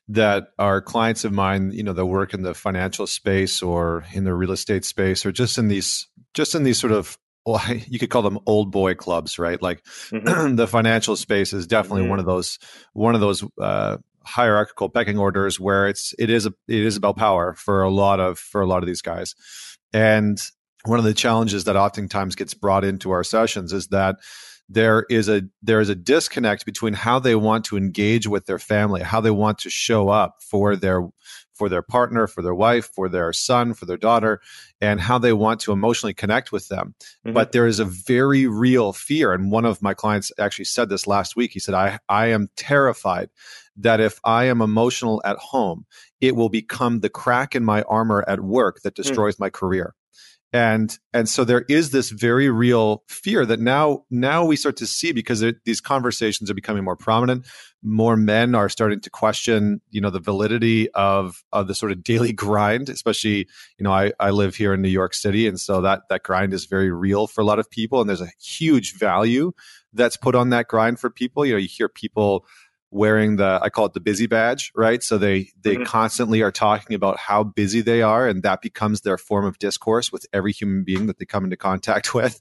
[0.08, 4.24] that are clients of mine, you know, that work in the financial space or in
[4.24, 7.98] the real estate space or just in these just in these sort of well, you
[7.98, 9.60] could call them old boy clubs, right?
[9.60, 10.56] Like mm-hmm.
[10.56, 12.10] the financial space is definitely mm-hmm.
[12.10, 12.58] one of those
[12.92, 17.16] one of those uh, hierarchical pecking orders where it's it is a, it is about
[17.16, 19.34] power for a lot of for a lot of these guys,
[19.92, 20.40] and
[20.84, 24.16] one of the challenges that oftentimes gets brought into our sessions is that
[24.68, 28.58] there is a there is a disconnect between how they want to engage with their
[28.58, 31.08] family, how they want to show up for their
[31.54, 34.40] for their partner, for their wife, for their son, for their daughter,
[34.80, 36.94] and how they want to emotionally connect with them.
[37.24, 37.34] Mm-hmm.
[37.34, 39.32] But there is a very real fear.
[39.32, 41.52] And one of my clients actually said this last week.
[41.52, 43.30] He said, I, I am terrified
[43.76, 45.86] that if I am emotional at home,
[46.20, 49.02] it will become the crack in my armor at work that mm.
[49.02, 49.40] destroys mm.
[49.40, 49.94] my career.
[50.52, 54.86] And and so there is this very real fear that now now we start to
[54.86, 57.46] see because it, these conversations are becoming more prominent.
[57.82, 62.04] More men are starting to question you know the validity of of the sort of
[62.04, 65.80] daily grind especially you know i i live here in new york city and so
[65.80, 68.96] that that grind is very real for a lot of people and there's a huge
[68.96, 69.52] value
[69.92, 71.44] that's put on that grind for people.
[71.44, 72.46] You know you hear people
[72.92, 75.02] wearing the I call it the busy badge, right?
[75.02, 75.84] So they they mm-hmm.
[75.84, 80.12] constantly are talking about how busy they are, and that becomes their form of discourse
[80.12, 82.40] with every human being that they come into contact with.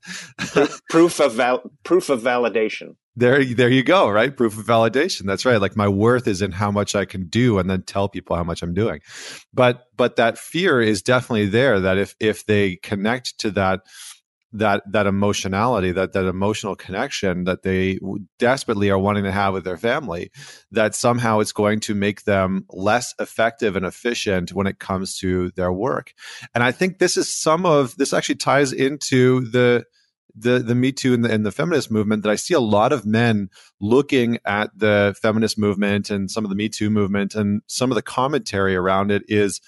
[0.90, 2.96] proof of val- proof of validation.
[3.16, 4.36] There, there you go, right?
[4.36, 5.24] Proof of validation.
[5.26, 5.60] That's right.
[5.60, 8.44] Like my worth is in how much I can do, and then tell people how
[8.44, 9.02] much I'm doing.
[9.54, 11.80] But but that fear is definitely there.
[11.80, 13.82] That if if they connect to that
[14.54, 18.00] that that emotionality that that emotional connection that they
[18.38, 20.32] desperately are wanting to have with their family
[20.72, 25.52] that somehow it's going to make them less effective and efficient when it comes to
[25.52, 26.14] their work.
[26.54, 29.86] And i think this is some of this actually ties into the
[30.36, 32.94] the the Me Too and the, and the feminist movement that I see a lot
[32.94, 37.62] of men looking at the feminist movement and some of the Me Too movement and
[37.68, 39.62] some of the commentary around it is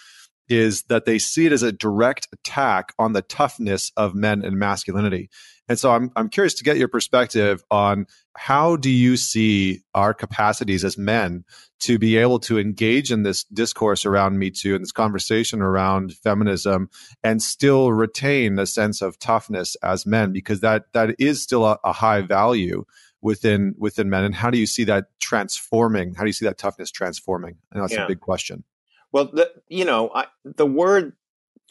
[0.49, 4.57] is that they see it as a direct attack on the toughness of men and
[4.57, 5.29] masculinity.
[5.69, 10.13] And so I'm I'm curious to get your perspective on how do you see our
[10.13, 11.45] capacities as men
[11.81, 16.13] to be able to engage in this discourse around Me Too and this conversation around
[16.15, 16.89] feminism
[17.23, 20.33] and still retain a sense of toughness as men?
[20.33, 22.83] Because that that is still a, a high value
[23.21, 24.25] within within men.
[24.25, 26.13] And how do you see that transforming?
[26.15, 27.55] How do you see that toughness transforming?
[27.71, 28.03] And that's yeah.
[28.03, 28.65] a big question
[29.13, 31.13] well, the, you know, I, the word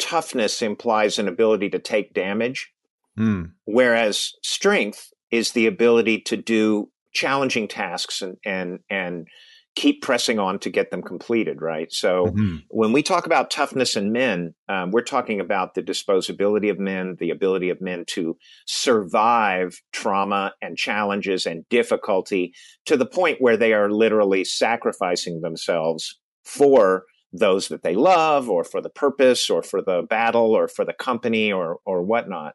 [0.00, 2.72] toughness implies an ability to take damage,
[3.18, 3.50] mm.
[3.64, 9.28] whereas strength is the ability to do challenging tasks and and and
[9.74, 11.60] keep pressing on to get them completed.
[11.60, 11.90] Right.
[11.92, 12.56] So mm-hmm.
[12.68, 17.16] when we talk about toughness in men, um, we're talking about the disposability of men,
[17.18, 22.52] the ability of men to survive trauma and challenges and difficulty
[22.84, 28.64] to the point where they are literally sacrificing themselves for those that they love or
[28.64, 32.54] for the purpose or for the battle or for the company or or whatnot.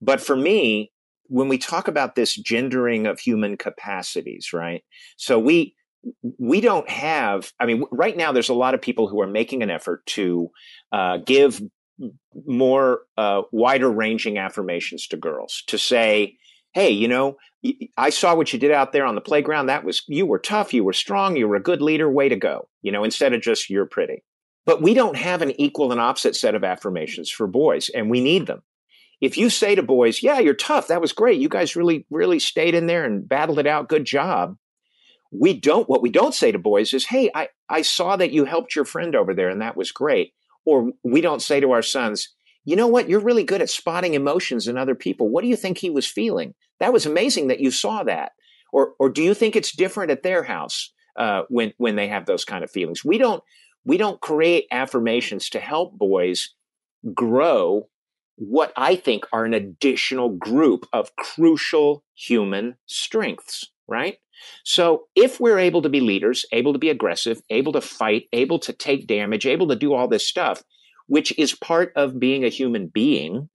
[0.00, 0.92] But for me,
[1.26, 4.82] when we talk about this gendering of human capacities, right?
[5.16, 5.74] So we
[6.38, 7.52] we don't have.
[7.60, 10.50] I mean, right now there's a lot of people who are making an effort to
[10.90, 11.62] uh, give
[12.46, 16.36] more uh, wider ranging affirmations to girls to say
[16.72, 17.36] hey, you know,
[17.96, 19.66] I saw what you did out there on the playground.
[19.66, 22.36] That was, you were tough, you were strong, you were a good leader, way to
[22.36, 24.24] go, you know, instead of just you're pretty.
[24.64, 28.20] But we don't have an equal and opposite set of affirmations for boys, and we
[28.20, 28.62] need them.
[29.20, 32.38] If you say to boys, yeah, you're tough, that was great, you guys really, really
[32.38, 34.56] stayed in there and battled it out, good job.
[35.30, 38.44] We don't, what we don't say to boys is, hey, I, I saw that you
[38.44, 40.34] helped your friend over there and that was great.
[40.64, 42.28] Or we don't say to our sons,
[42.64, 43.08] you know what?
[43.08, 45.28] You're really good at spotting emotions in other people.
[45.28, 46.54] What do you think he was feeling?
[46.80, 48.32] That was amazing that you saw that.
[48.72, 52.26] Or, or do you think it's different at their house uh, when when they have
[52.26, 53.04] those kind of feelings?
[53.04, 53.42] We don't
[53.84, 56.54] we don't create affirmations to help boys
[57.14, 57.88] grow
[58.36, 63.70] what I think are an additional group of crucial human strengths.
[63.88, 64.18] Right.
[64.64, 68.58] So if we're able to be leaders, able to be aggressive, able to fight, able
[68.60, 70.62] to take damage, able to do all this stuff,
[71.12, 73.50] which is part of being a human being,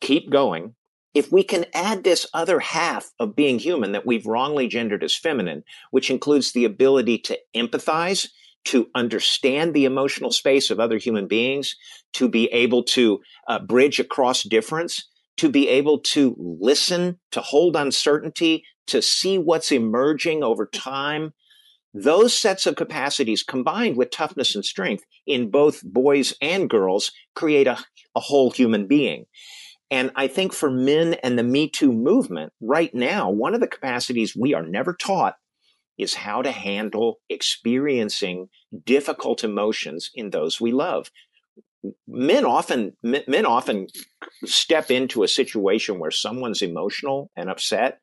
[0.00, 0.72] keep going.
[1.14, 5.16] If we can add this other half of being human that we've wrongly gendered as
[5.16, 8.28] feminine, which includes the ability to empathize,
[8.66, 11.74] to understand the emotional space of other human beings,
[12.12, 17.74] to be able to uh, bridge across difference, to be able to listen, to hold
[17.74, 21.34] uncertainty, to see what's emerging over time,
[21.94, 27.66] those sets of capacities combined with toughness and strength in both boys and girls create
[27.66, 27.78] a,
[28.14, 29.26] a whole human being.
[29.90, 33.66] And I think for men and the Me Too movement right now, one of the
[33.66, 35.34] capacities we are never taught
[35.98, 38.48] is how to handle experiencing
[38.84, 41.10] difficult emotions in those we love.
[42.08, 43.88] Men often men often
[44.44, 47.98] step into a situation where someone's emotional and upset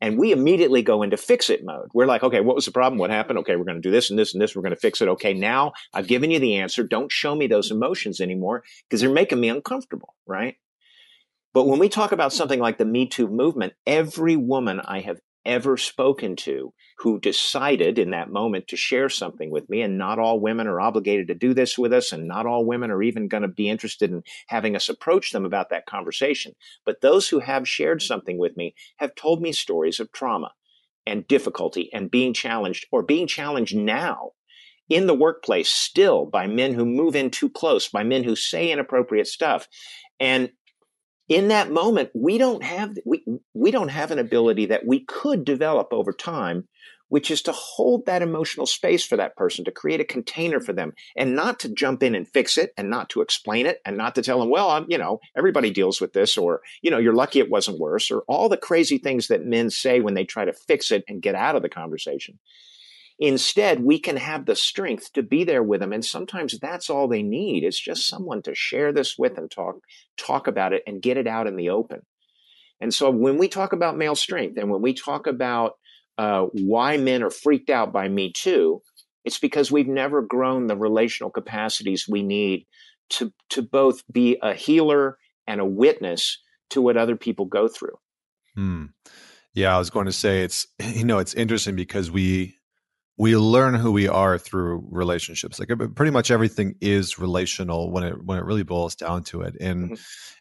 [0.00, 1.88] and we immediately go into fix it mode.
[1.92, 2.98] We're like, okay, what was the problem?
[2.98, 3.38] What happened?
[3.40, 4.56] Okay, we're going to do this and this and this.
[4.56, 5.08] We're going to fix it.
[5.08, 6.82] Okay, now I've given you the answer.
[6.82, 10.56] Don't show me those emotions anymore because they're making me uncomfortable, right?
[11.52, 15.20] But when we talk about something like the Me Too movement, every woman I have
[15.44, 19.80] ever spoken to who decided in that moment to share something with me.
[19.82, 22.90] And not all women are obligated to do this with us, and not all women
[22.90, 26.52] are even going to be interested in having us approach them about that conversation.
[26.84, 30.52] But those who have shared something with me have told me stories of trauma
[31.06, 34.32] and difficulty and being challenged or being challenged now
[34.90, 38.70] in the workplace still by men who move in too close, by men who say
[38.70, 39.68] inappropriate stuff.
[40.18, 40.50] And
[41.30, 45.44] in that moment, we don't have we we don't have an ability that we could
[45.44, 46.66] develop over time,
[47.08, 50.72] which is to hold that emotional space for that person, to create a container for
[50.72, 53.96] them, and not to jump in and fix it, and not to explain it, and
[53.96, 56.98] not to tell them, well, I'm, you know, everybody deals with this, or you know,
[56.98, 60.24] you're lucky it wasn't worse, or all the crazy things that men say when they
[60.24, 62.40] try to fix it and get out of the conversation.
[63.22, 65.92] Instead, we can have the strength to be there with them.
[65.92, 69.76] And sometimes that's all they need is just someone to share this with and talk,
[70.16, 72.00] talk about it and get it out in the open.
[72.80, 75.74] And so when we talk about male strength and when we talk about
[76.16, 78.80] uh, why men are freaked out by Me Too,
[79.26, 82.66] it's because we've never grown the relational capacities we need
[83.10, 86.38] to, to both be a healer and a witness
[86.70, 87.98] to what other people go through.
[88.54, 88.86] Hmm.
[89.52, 92.56] Yeah, I was going to say it's you know it's interesting because we
[93.20, 98.24] we learn who we are through relationships like pretty much everything is relational when it
[98.24, 99.94] when it really boils down to it and mm-hmm.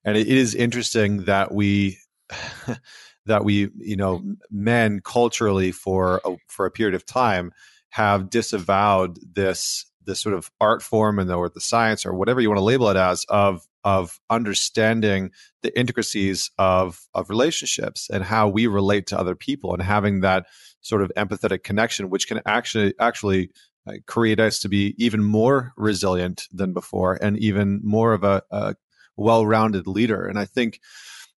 [0.06, 1.98] and it is interesting that we
[3.26, 7.52] that we you know men culturally for a, for a period of time
[7.90, 12.40] have disavowed this this sort of art form and the, or the science or whatever
[12.40, 15.32] you want to label it as of of understanding
[15.64, 20.46] the intricacies of of relationships and how we relate to other people and having that
[20.82, 23.52] sort of empathetic connection, which can actually actually
[23.88, 28.42] uh, create us to be even more resilient than before and even more of a,
[28.52, 28.76] a
[29.18, 30.26] well-rounded leader.
[30.26, 30.80] And I think,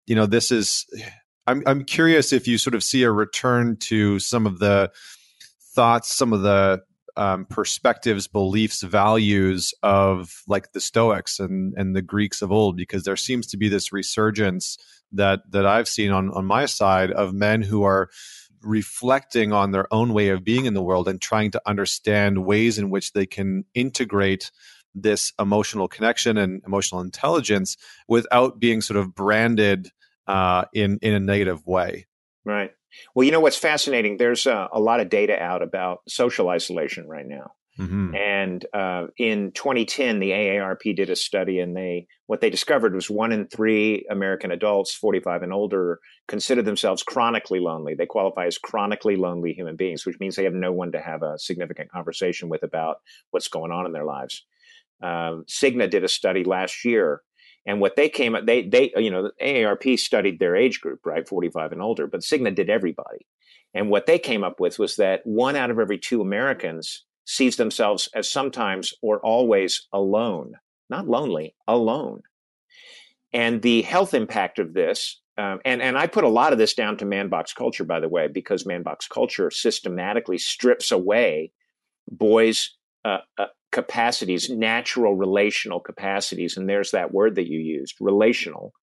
[0.07, 0.87] you know, this is.
[1.45, 4.93] I'm I'm curious if you sort of see a return to some of the
[5.75, 6.83] thoughts, some of the
[7.17, 13.03] um, perspectives, beliefs, values of like the Stoics and and the Greeks of old, because
[13.03, 14.79] there seems to be this resurgence
[15.11, 18.09] that that I've seen on on my side of men who are
[18.65, 22.79] reflecting on their own way of being in the world and trying to understand ways
[22.79, 24.51] in which they can integrate
[24.95, 27.77] this emotional connection and emotional intelligence
[28.09, 29.91] without being sort of branded
[30.27, 32.07] uh, in in a negative way.
[32.45, 32.73] Right.
[33.15, 34.19] Well, you know what's fascinating?
[34.19, 37.53] There's uh, a lot of data out about social isolation right now.
[37.79, 38.15] Mm-hmm.
[38.15, 43.09] And uh, in 2010, the AARP did a study, and they what they discovered was
[43.09, 47.95] one in three American adults, 45 and older, consider themselves chronically lonely.
[47.95, 51.23] They qualify as chronically lonely human beings, which means they have no one to have
[51.23, 52.97] a significant conversation with about
[53.31, 54.45] what's going on in their lives.
[55.03, 57.23] Um, Cigna did a study last year,
[57.65, 61.27] and what they came up, they they you know, AARP studied their age group, right,
[61.27, 63.27] 45 and older, but Cigna did everybody.
[63.73, 67.57] And what they came up with was that one out of every two Americans sees
[67.57, 70.55] themselves as sometimes or always alone,
[70.91, 72.23] not lonely, alone.
[73.33, 76.75] And the health impact of this, um, and, and I put a lot of this
[76.75, 81.53] down to man box culture, by the way, because man box culture systematically strips away
[82.11, 86.57] boys' uh, uh, capacities, natural relational capacities.
[86.57, 88.75] And there's that word that you used, relational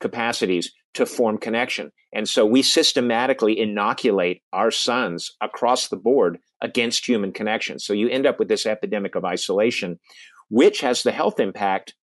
[0.00, 1.90] capacities to form connection.
[2.12, 7.78] And so we systematically inoculate our sons across the board against human connection.
[7.78, 9.98] So you end up with this epidemic of isolation,
[10.48, 11.94] which has the health impact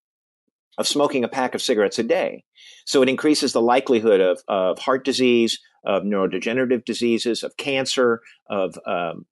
[0.78, 2.44] of smoking a pack of cigarettes a day.
[2.86, 8.78] So it increases the likelihood of, of heart disease, of neurodegenerative diseases, of cancer, of,
[8.86, 9.26] um,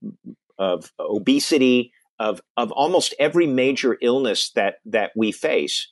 [0.58, 5.91] of obesity, of, of almost every major illness that, that we face.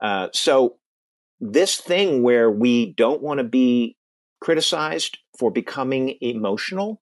[0.00, 0.76] Uh, so
[1.40, 3.96] this thing where we don't want to be
[4.40, 7.00] criticized for becoming emotional,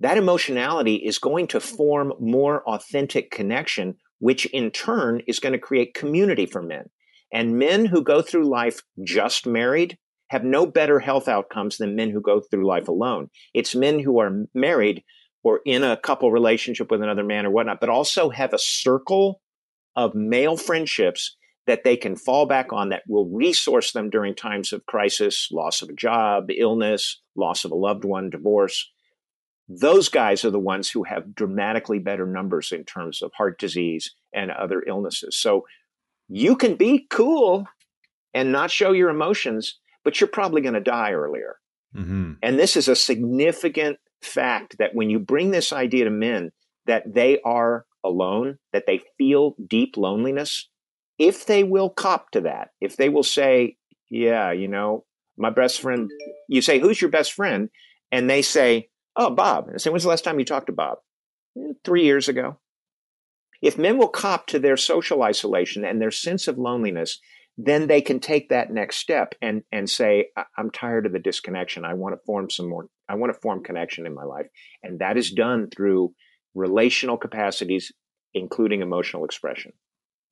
[0.00, 5.58] that emotionality is going to form more authentic connection, which in turn is going to
[5.58, 6.84] create community for men.
[7.32, 9.98] And men who go through life just married
[10.28, 13.28] have no better health outcomes than men who go through life alone.
[13.52, 15.02] It's men who are married
[15.42, 19.40] or in a couple relationship with another man or whatnot, but also have a circle
[19.96, 21.36] of male friendships
[21.70, 25.82] that they can fall back on that will resource them during times of crisis, loss
[25.82, 28.90] of a job, illness, loss of a loved one, divorce.
[29.68, 34.12] Those guys are the ones who have dramatically better numbers in terms of heart disease
[34.34, 35.36] and other illnesses.
[35.38, 35.64] So
[36.28, 37.66] you can be cool
[38.34, 41.58] and not show your emotions, but you're probably going to die earlier.
[41.94, 42.32] Mm-hmm.
[42.42, 46.50] And this is a significant fact that when you bring this idea to men
[46.86, 50.66] that they are alone, that they feel deep loneliness,
[51.20, 53.76] if they will cop to that, if they will say,
[54.10, 55.04] yeah, you know,
[55.36, 56.10] my best friend,
[56.48, 57.68] you say, who's your best friend?
[58.10, 59.66] And they say, oh, Bob.
[59.66, 60.96] And I say, when's the last time you talked to Bob?
[61.58, 62.58] Eh, three years ago.
[63.60, 67.20] If men will cop to their social isolation and their sense of loneliness,
[67.58, 71.84] then they can take that next step and, and say, I'm tired of the disconnection.
[71.84, 74.46] I want to form some more, I want to form connection in my life.
[74.82, 76.14] And that is done through
[76.54, 77.92] relational capacities,
[78.32, 79.72] including emotional expression.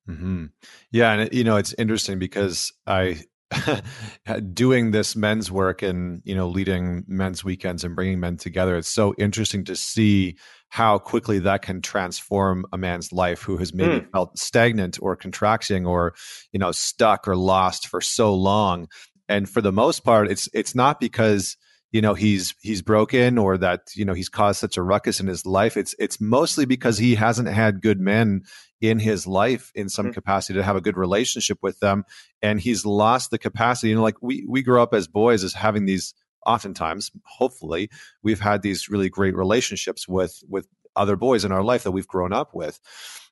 [0.09, 0.45] Mm-hmm.
[0.91, 3.21] Yeah, and it, you know it's interesting because I
[4.53, 8.87] doing this men's work and you know leading men's weekends and bringing men together it's
[8.87, 10.37] so interesting to see
[10.69, 14.11] how quickly that can transform a man's life who has maybe mm.
[14.11, 16.13] felt stagnant or contracting or
[16.51, 18.87] you know stuck or lost for so long
[19.27, 21.57] and for the most part it's it's not because
[21.91, 25.27] you know he's he's broken or that you know he's caused such a ruckus in
[25.27, 25.77] his life.
[25.77, 28.43] It's it's mostly because he hasn't had good men
[28.81, 30.13] in his life in some mm-hmm.
[30.13, 32.05] capacity to have a good relationship with them.
[32.41, 33.89] And he's lost the capacity.
[33.89, 36.13] You know like we we grew up as boys as having these
[36.45, 37.89] oftentimes hopefully
[38.23, 42.07] we've had these really great relationships with with other boys in our life that we've
[42.07, 42.79] grown up with.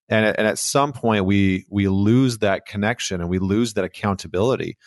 [0.09, 4.77] And, and at some point we we lose that connection and we lose that accountability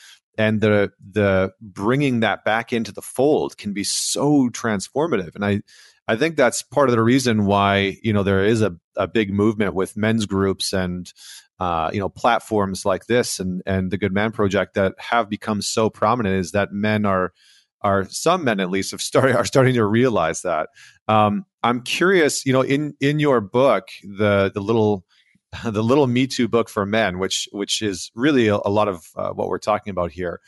[0.40, 5.34] and the the bringing that back into the fold can be so transformative.
[5.34, 5.60] And i
[6.08, 9.32] i think that's part of the reason why you know there is a, a big
[9.32, 11.12] movement with men's groups and
[11.60, 15.60] uh, you know platforms like this and and the Good Men Project that have become
[15.60, 17.34] so prominent is that men are
[17.82, 20.70] are some men at least have started are starting to realize that.
[21.06, 25.04] Um, i'm curious you know in in your book the the little
[25.64, 29.08] the little Me Too book for men, which which is really a, a lot of
[29.16, 30.40] uh, what we're talking about here.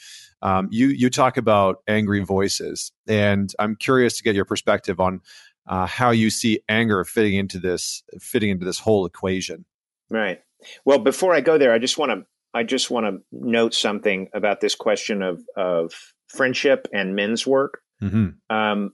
[0.42, 5.20] Um, you you talk about angry voices, and I'm curious to get your perspective on
[5.66, 9.64] uh, how you see anger fitting into this fitting into this whole equation.
[10.10, 10.40] Right.
[10.84, 14.28] Well, before I go there, I just want to I just want to note something
[14.34, 15.92] about this question of of
[16.28, 17.80] friendship and men's work.
[18.02, 18.54] Mm-hmm.
[18.54, 18.92] Um,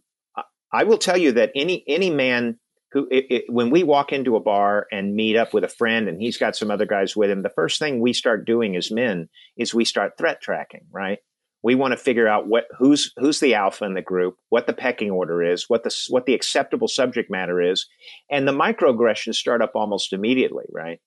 [0.73, 2.59] I will tell you that any any man
[2.93, 6.09] who it, it, when we walk into a bar and meet up with a friend
[6.09, 8.91] and he's got some other guys with him the first thing we start doing as
[8.91, 11.19] men is we start threat tracking right?
[11.63, 14.73] We want to figure out what who's who's the alpha in the group what the
[14.73, 17.87] pecking order is what the what the acceptable subject matter is
[18.31, 21.01] and the microaggressions start up almost immediately right?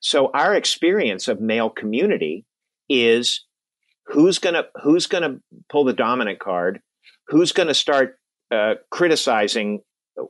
[0.00, 2.46] So our experience of male community
[2.88, 3.44] is
[4.06, 6.80] who's going to who's going to pull the dominant card
[7.28, 8.18] who's going to start
[8.50, 9.82] uh, criticizing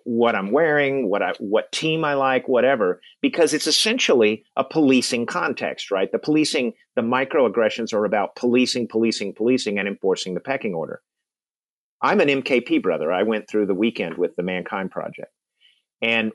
[0.04, 5.26] what I'm wearing, what I, what team I like, whatever, because it's essentially a policing
[5.26, 6.10] context, right?
[6.10, 11.00] The policing, the microaggressions are about policing, policing, policing, and enforcing the pecking order.
[12.00, 13.12] I'm an MKP brother.
[13.12, 15.32] I went through the weekend with the Mankind Project.
[16.00, 16.32] And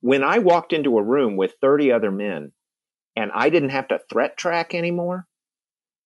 [0.00, 2.52] when I walked into a room with 30 other men
[3.16, 5.26] and I didn't have to threat track anymore,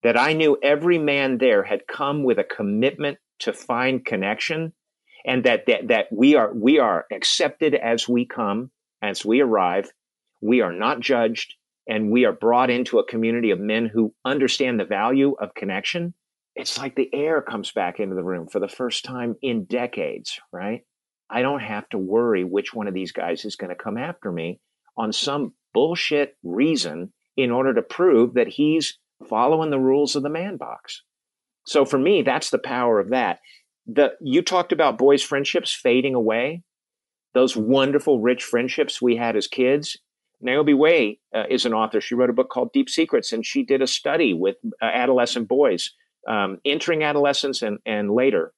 [0.03, 4.72] that I knew every man there had come with a commitment to find connection
[5.27, 8.70] and that, that, that we are, we are accepted as we come,
[9.03, 9.91] as we arrive.
[10.41, 11.55] We are not judged
[11.89, 16.14] and we are brought into a community of men who understand the value of connection.
[16.55, 20.39] It's like the air comes back into the room for the first time in decades,
[20.53, 20.83] right?
[21.29, 24.31] I don't have to worry which one of these guys is going to come after
[24.31, 24.61] me
[24.97, 28.99] on some bullshit reason in order to prove that he's
[29.29, 31.03] following the rules of the man box.
[31.66, 33.41] So for me, that's the power of that
[33.87, 36.62] the you talked about boys' friendships fading away.
[37.34, 39.99] Those wonderful, rich friendships we had as kids.
[40.41, 42.01] Niobe Way uh, is an author.
[42.01, 45.49] She wrote a book called Deep Secrets, and she did a study with uh, adolescent
[45.49, 45.93] boys
[46.26, 48.53] um, entering adolescence and, and later.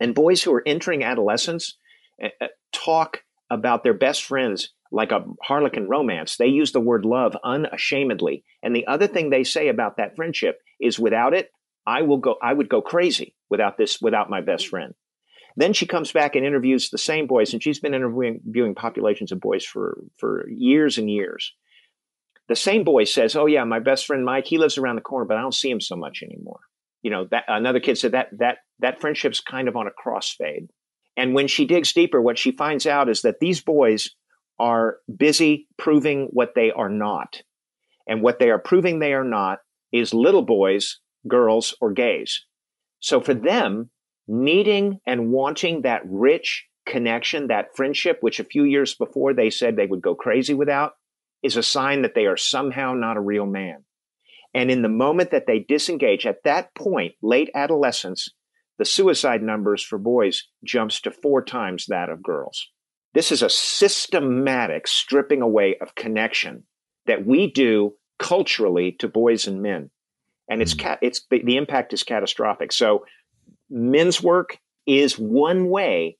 [0.00, 1.76] And boys who are entering adolescence
[2.22, 6.36] uh, uh, talk about their best friends like a harlequin romance.
[6.36, 8.44] They use the word love unashamedly.
[8.62, 11.50] And the other thing they say about that friendship is without it,
[11.86, 14.94] I will go, I would go crazy without this, without my best friend.
[15.56, 19.40] Then she comes back and interviews the same boys, and she's been interviewing populations of
[19.40, 21.54] boys for, for years and years.
[22.48, 25.24] The same boy says, Oh, yeah, my best friend Mike, he lives around the corner,
[25.24, 26.60] but I don't see him so much anymore.
[27.02, 30.68] You know, that another kid said that that that friendship's kind of on a crossfade.
[31.16, 34.10] And when she digs deeper, what she finds out is that these boys
[34.58, 37.42] are busy proving what they are not.
[38.06, 39.58] And what they are proving they are not
[39.92, 42.44] is little boys girls, or gays.
[43.00, 43.46] So for mm-hmm.
[43.46, 43.90] them,
[44.28, 49.76] needing and wanting that rich connection, that friendship, which a few years before they said
[49.76, 50.92] they would go crazy without,
[51.42, 53.84] is a sign that they are somehow not a real man.
[54.54, 58.28] And in the moment that they disengage, at that point, late adolescence,
[58.78, 62.70] the suicide numbers for boys jumps to four times that of girls.
[63.14, 66.64] This is a systematic stripping away of connection
[67.06, 69.90] that we do culturally to boys and men
[70.48, 70.98] and it's mm.
[71.02, 72.72] it's the impact is catastrophic.
[72.72, 73.04] So
[73.70, 76.18] men's work is one way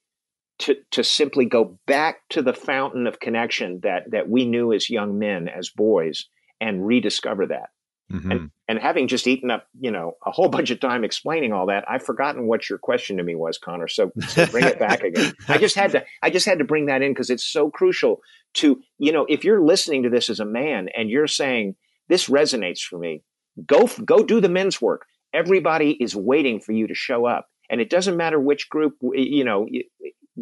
[0.59, 4.91] to to simply go back to the fountain of connection that that we knew as
[4.91, 6.27] young men as boys
[6.61, 7.71] and rediscover that.
[8.11, 8.31] Mm-hmm.
[8.31, 11.67] And, and having just eaten up, you know, a whole bunch of time explaining all
[11.67, 13.89] that, I've forgotten what your question to me was, Connor.
[13.89, 15.33] So, so bring it back again.
[15.49, 18.23] I just had to, I just had to bring that in because it's so crucial
[18.55, 21.75] to, you know, if you're listening to this as a man and you're saying
[22.09, 23.23] this resonates for me,
[23.65, 27.49] Go go do the men's work Everybody is waiting for you to show up.
[27.69, 29.69] And it doesn't matter which group, you know,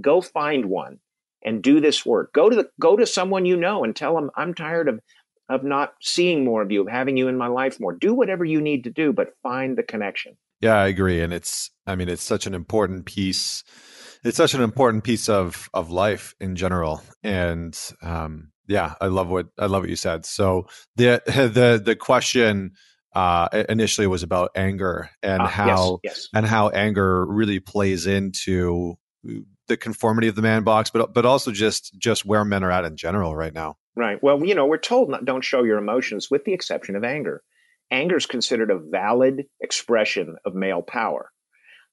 [0.01, 1.01] go find one
[1.45, 2.33] and do this work.
[2.33, 5.01] Go to the, go to someone you know and tell them, I'm tired of,
[5.49, 7.93] of not seeing more of you, of having you in my life more.
[7.93, 10.37] Do whatever you need to do, but find the connection.
[10.61, 11.21] Yeah, I agree.
[11.21, 13.65] And it's, I mean, it's such an important piece.
[14.23, 17.03] It's such an important piece of, of life in general.
[17.25, 20.25] And, um, yeah, I love what, I love what you said.
[20.25, 22.73] So the, the, the question,
[23.15, 26.29] uh, initially it was about anger and uh, how yes, yes.
[26.35, 28.97] and how anger really plays into
[29.69, 32.85] the conformity of the man box, but but also just just where men are at
[32.85, 33.77] in general right now.
[33.97, 34.21] Right.
[34.23, 37.43] Well, you know, we're told not, don't show your emotions, with the exception of anger.
[37.91, 41.31] Anger is considered a valid expression of male power.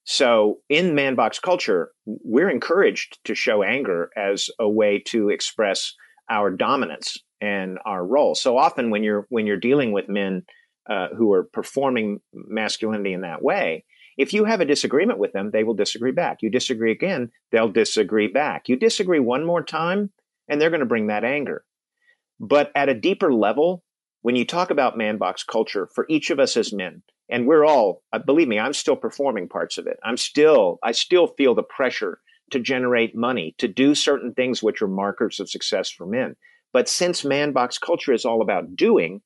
[0.04, 5.94] So in man box culture, we're encouraged to show anger as a way to express
[6.28, 8.34] our dominance and our role.
[8.34, 10.42] So often when you're when you're dealing with men
[10.88, 13.84] uh, who are performing masculinity in that way,
[14.16, 16.38] if you have a disagreement with them, they will disagree back.
[16.42, 18.68] You disagree again, they'll disagree back.
[18.68, 20.10] You disagree one more time,
[20.48, 21.64] and they're going to bring that anger.
[22.38, 23.84] But at a deeper level,
[24.20, 27.64] when you talk about man box culture, for each of us as men, and we're
[27.64, 29.98] all, uh, believe me, I'm still performing parts of it.
[30.04, 32.20] I'm still, I still feel the pressure
[32.50, 36.36] to generate money, to do certain things which are markers of success for men.
[36.72, 39.22] But since man box culture is all about doing,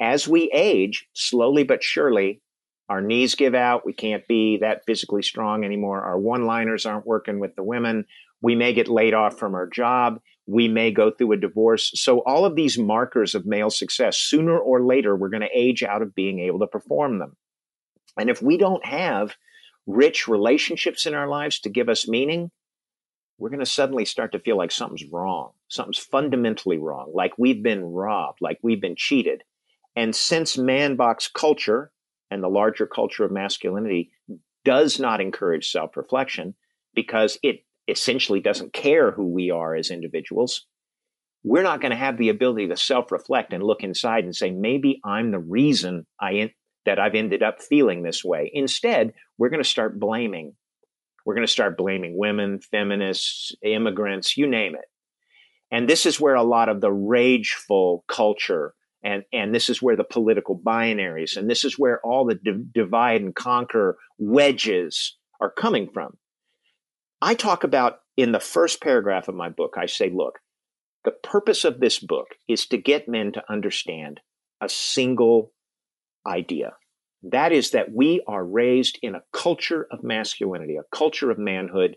[0.00, 2.40] as we age, slowly but surely,
[2.88, 3.84] our knees give out.
[3.84, 6.00] We can't be that physically strong anymore.
[6.00, 8.06] Our one liners aren't working with the women.
[8.40, 10.20] We may get laid off from our job.
[10.46, 11.90] We may go through a divorce.
[11.94, 15.82] So, all of these markers of male success, sooner or later, we're going to age
[15.82, 17.36] out of being able to perform them.
[18.16, 19.34] And if we don't have
[19.86, 22.50] rich relationships in our lives to give us meaning,
[23.38, 25.52] we're going to suddenly start to feel like something's wrong.
[25.68, 29.42] Something's fundamentally wrong, like we've been robbed, like we've been cheated.
[29.96, 31.92] And since man box culture
[32.30, 34.10] and the larger culture of masculinity
[34.64, 36.54] does not encourage self reflection
[36.94, 40.66] because it essentially doesn't care who we are as individuals,
[41.42, 44.50] we're not going to have the ability to self reflect and look inside and say,
[44.50, 46.50] maybe I'm the reason I in-
[46.84, 48.50] that I've ended up feeling this way.
[48.52, 50.54] Instead, we're going to start blaming.
[51.24, 54.86] We're going to start blaming women, feminists, immigrants, you name it.
[55.70, 59.96] And this is where a lot of the rageful culture and and this is where
[59.96, 62.38] the political binaries and this is where all the
[62.74, 66.16] divide and conquer wedges are coming from.
[67.20, 70.40] I talk about in the first paragraph of my book i say look
[71.04, 74.20] the purpose of this book is to get men to understand
[74.60, 75.52] a single
[76.26, 76.74] idea.
[77.22, 81.96] That is that we are raised in a culture of masculinity a culture of manhood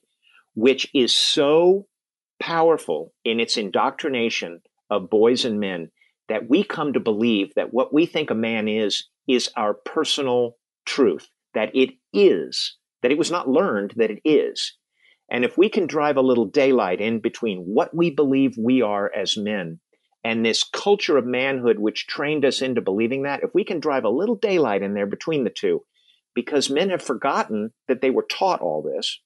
[0.54, 1.88] which is so
[2.40, 5.92] powerful in its indoctrination of boys and men
[6.32, 10.56] that we come to believe that what we think a man is, is our personal
[10.86, 14.78] truth, that it is, that it was not learned, that it is.
[15.30, 19.12] And if we can drive a little daylight in between what we believe we are
[19.14, 19.82] as men
[20.24, 24.06] and this culture of manhood which trained us into believing that, if we can drive
[24.06, 25.82] a little daylight in there between the two,
[26.34, 29.20] because men have forgotten that they were taught all this,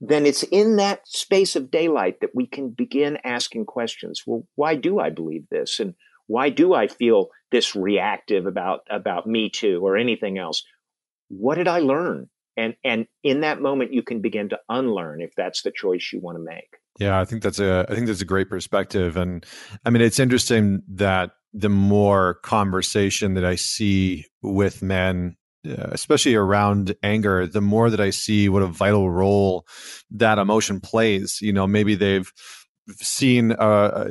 [0.00, 4.22] then it's in that space of daylight that we can begin asking questions.
[4.26, 5.80] Well, why do I believe this?
[5.80, 5.94] And
[6.26, 10.62] why do I feel this reactive about, about me too or anything else?
[11.28, 12.28] What did I learn?
[12.56, 16.20] And, and in that moment, you can begin to unlearn if that's the choice you
[16.20, 16.76] want to make.
[16.98, 19.44] Yeah, I think that's a I think that's a great perspective, and
[19.84, 25.36] I mean it's interesting that the more conversation that I see with men
[25.66, 29.66] uh, especially around anger, the more that I see what a vital role
[30.10, 31.40] that emotion plays.
[31.40, 32.32] You know, maybe they've
[32.98, 34.06] seen a,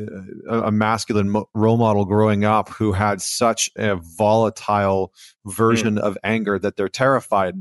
[0.50, 5.14] a, masculine role model growing up who had such a volatile
[5.46, 6.02] version mm.
[6.02, 7.56] of anger that they're terrified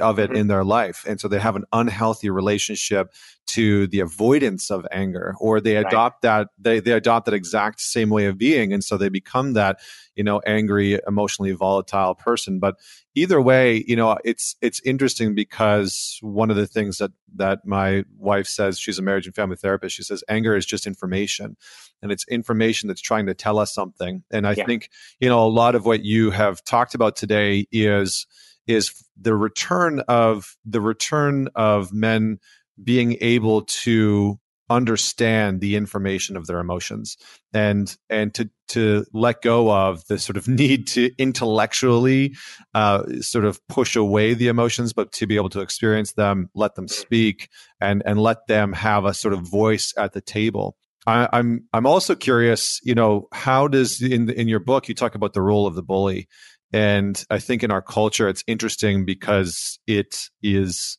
[0.00, 0.36] of it mm-hmm.
[0.36, 1.04] in their life.
[1.08, 3.12] And so they have an unhealthy relationship
[3.48, 6.38] to the avoidance of anger or they adopt right.
[6.38, 8.72] that they, they adopt that exact same way of being.
[8.72, 9.80] And so they become that,
[10.14, 12.58] you know, angry, emotionally volatile person.
[12.58, 12.76] But
[13.14, 18.04] either way, you know, it's it's interesting because one of the things that that my
[18.18, 21.56] wife says, she's a marriage and family therapist, she says anger is just information.
[22.02, 24.22] And it's information that's trying to tell us something.
[24.30, 24.64] And I yeah.
[24.64, 28.26] think, you know, a lot of what you have talked about today is
[28.70, 32.38] is the return of the return of men
[32.82, 34.38] being able to
[34.70, 37.16] understand the information of their emotions
[37.52, 42.36] and and to to let go of the sort of need to intellectually
[42.72, 46.76] uh, sort of push away the emotions but to be able to experience them let
[46.76, 47.48] them speak
[47.80, 50.76] and and let them have a sort of voice at the table.
[51.06, 55.14] I, I'm I'm also curious, you know, how does in in your book you talk
[55.14, 56.28] about the role of the bully,
[56.72, 60.98] And I think in our culture, it's interesting because it is.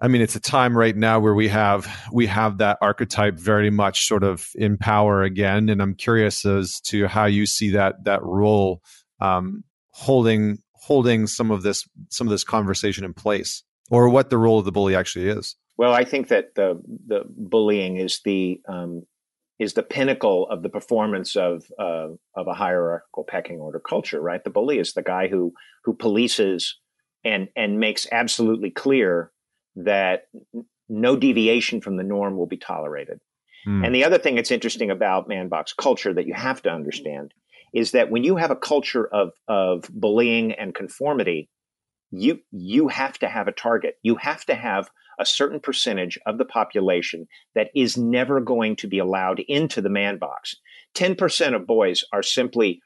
[0.00, 3.70] I mean, it's a time right now where we have we have that archetype very
[3.70, 8.04] much sort of in power again, and I'm curious as to how you see that
[8.04, 8.82] that role
[9.20, 14.38] um, holding holding some of this some of this conversation in place, or what the
[14.38, 15.56] role of the bully actually is.
[15.78, 19.02] Well, I think that the the bullying is the um,
[19.58, 24.42] is the pinnacle of the performance of uh, of a hierarchical pecking order culture, right?
[24.42, 25.52] The bully is the guy who
[25.84, 26.72] who polices
[27.24, 29.32] and and makes absolutely clear
[29.76, 30.24] that
[30.88, 33.20] no deviation from the norm will be tolerated.
[33.66, 33.86] Mm.
[33.86, 37.32] And the other thing that's interesting about man box culture that you have to understand
[37.74, 41.48] is that when you have a culture of of bullying and conformity,
[42.10, 43.94] you you have to have a target.
[44.02, 44.88] You have to have
[45.18, 49.88] a certain percentage of the population that is never going to be allowed into the
[49.88, 50.56] man box.
[50.94, 52.80] 10% of boys are simply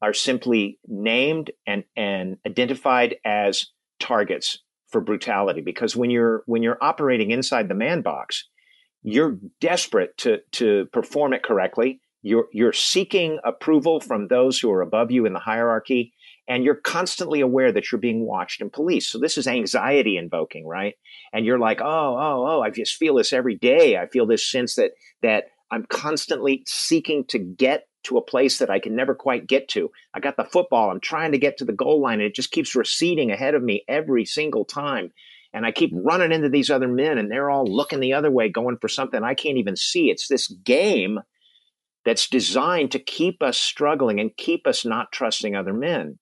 [0.00, 3.66] are simply named and and identified as
[4.00, 4.58] targets
[4.88, 8.48] for brutality because when you're when you're operating inside the man box,
[9.02, 12.00] you're desperate to to perform it correctly.
[12.22, 16.12] You're you're seeking approval from those who are above you in the hierarchy
[16.48, 19.10] and you're constantly aware that you're being watched and policed.
[19.10, 20.94] So this is anxiety invoking, right?
[21.32, 23.96] And you're like, oh, oh, oh, I just feel this every day.
[23.96, 28.70] I feel this sense that that I'm constantly seeking to get to a place that
[28.70, 29.90] I can never quite get to.
[30.12, 30.90] I got the football.
[30.90, 33.62] I'm trying to get to the goal line, and it just keeps receding ahead of
[33.62, 35.12] me every single time.
[35.54, 38.48] And I keep running into these other men, and they're all looking the other way,
[38.48, 40.10] going for something I can't even see.
[40.10, 41.20] It's this game
[42.04, 46.18] that's designed to keep us struggling and keep us not trusting other men.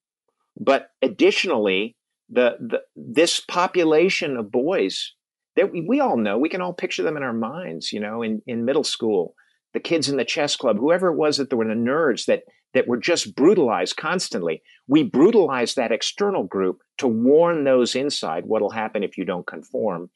[0.60, 1.96] But additionally,
[2.28, 5.14] the, the this population of boys
[5.56, 8.22] that we, we all know, we can all picture them in our minds, you know,
[8.22, 9.34] in, in middle school,
[9.72, 12.42] the kids in the chess club, whoever it was that were the nerds that
[12.72, 14.62] that were just brutalized constantly.
[14.86, 20.10] We brutalize that external group to warn those inside what'll happen if you don't conform.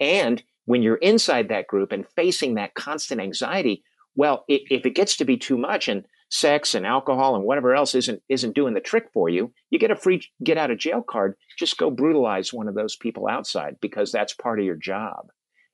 [0.00, 3.84] And when you're inside that group and facing that constant anxiety,
[4.16, 7.94] well, if it gets to be too much and sex and alcohol and whatever else
[7.94, 11.02] isn't isn't doing the trick for you, you get a free get out of jail
[11.02, 11.34] card.
[11.58, 15.28] Just go brutalize one of those people outside because that's part of your job.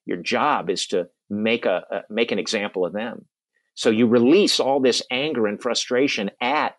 [0.04, 3.26] Your job is to make a, a make an example of them.
[3.74, 6.74] So you release all this anger and frustration at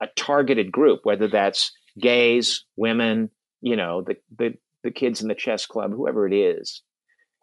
[0.00, 4.54] a targeted group, whether that's gays, women, you know, the the,
[4.84, 6.82] the kids in the chess club, whoever it is.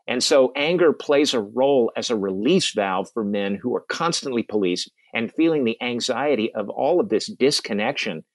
[0.08, 4.44] And so anger plays a role as a release valve for men who are constantly
[4.44, 8.26] policed and feeling the anxiety of all of this disconnection.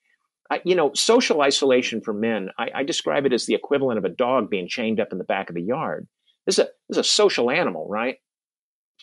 [0.51, 4.05] I, you know, social isolation for men, I, I, describe it as the equivalent of
[4.05, 6.09] a dog being chained up in the back of the yard.
[6.47, 8.17] This is, a, this is a social animal, right?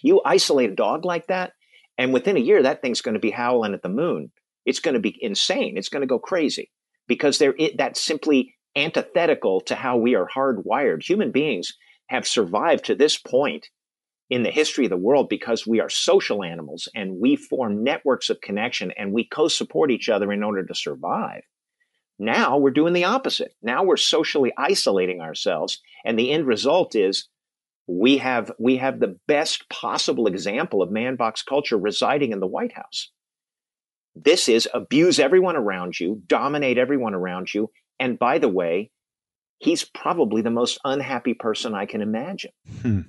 [0.01, 1.53] You isolate a dog like that,
[1.97, 4.31] and within a year, that thing's going to be howling at the moon.
[4.65, 5.77] It's going to be insane.
[5.77, 6.71] It's going to go crazy
[7.07, 11.03] because there, it, that's simply antithetical to how we are hardwired.
[11.03, 11.73] Human beings
[12.07, 13.67] have survived to this point
[14.29, 18.29] in the history of the world because we are social animals and we form networks
[18.29, 21.43] of connection and we co support each other in order to survive.
[22.19, 23.53] Now we're doing the opposite.
[23.61, 25.79] Now we're socially isolating ourselves.
[26.03, 27.27] And the end result is
[27.87, 32.47] we have, we have the best possible example of man box culture residing in the
[32.47, 33.11] White House.
[34.15, 37.69] This is abuse everyone around you, dominate everyone around you.
[37.99, 38.91] And by the way,
[39.59, 42.51] he's probably the most unhappy person I can imagine.
[42.81, 43.01] Hmm.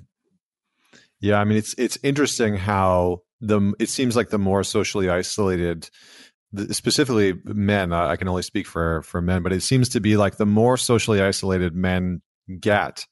[1.20, 5.90] Yeah, I mean it's it's interesting how the it seems like the more socially isolated
[6.70, 10.36] specifically men i can only speak for for men but it seems to be like
[10.38, 12.22] the more socially isolated men
[12.58, 13.06] get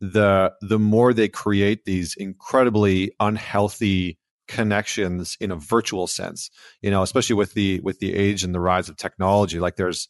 [0.00, 4.18] the the more they create these incredibly unhealthy
[4.48, 6.50] connections in a virtual sense
[6.82, 9.58] you know especially with the with the age and the rise of technology.
[9.58, 10.08] Like there's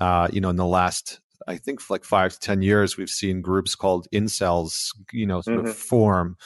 [0.00, 3.08] uh you know in the last I think for like five to ten years, we've
[3.08, 5.68] seen groups called incels, you know, sort mm-hmm.
[5.68, 6.36] of form,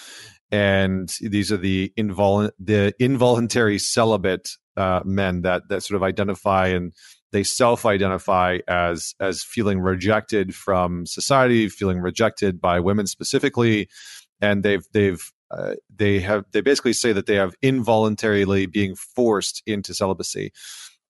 [0.50, 6.68] and these are the invol the involuntary celibate uh, men that that sort of identify
[6.68, 6.92] and
[7.32, 13.88] they self-identify as as feeling rejected from society, feeling rejected by women specifically,
[14.40, 19.62] and they've they've uh, they have they basically say that they have involuntarily being forced
[19.66, 20.52] into celibacy.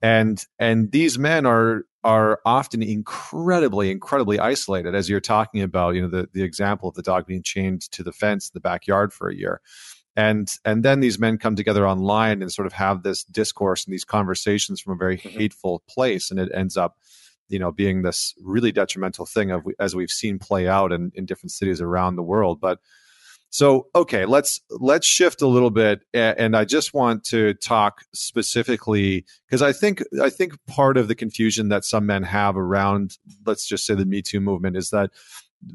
[0.00, 6.02] And and these men are are often incredibly incredibly isolated as you're talking about you
[6.02, 9.12] know the the example of the dog being chained to the fence in the backyard
[9.12, 9.60] for a year
[10.14, 13.92] and and then these men come together online and sort of have this discourse and
[13.92, 15.38] these conversations from a very mm-hmm.
[15.38, 16.98] hateful place and it ends up
[17.48, 21.24] you know being this really detrimental thing of as we've seen play out in, in
[21.24, 22.78] different cities around the world but
[23.54, 29.26] So, okay, let's let's shift a little bit, and I just want to talk specifically
[29.46, 33.68] because I think I think part of the confusion that some men have around, let's
[33.68, 35.10] just say, the Me Too movement is that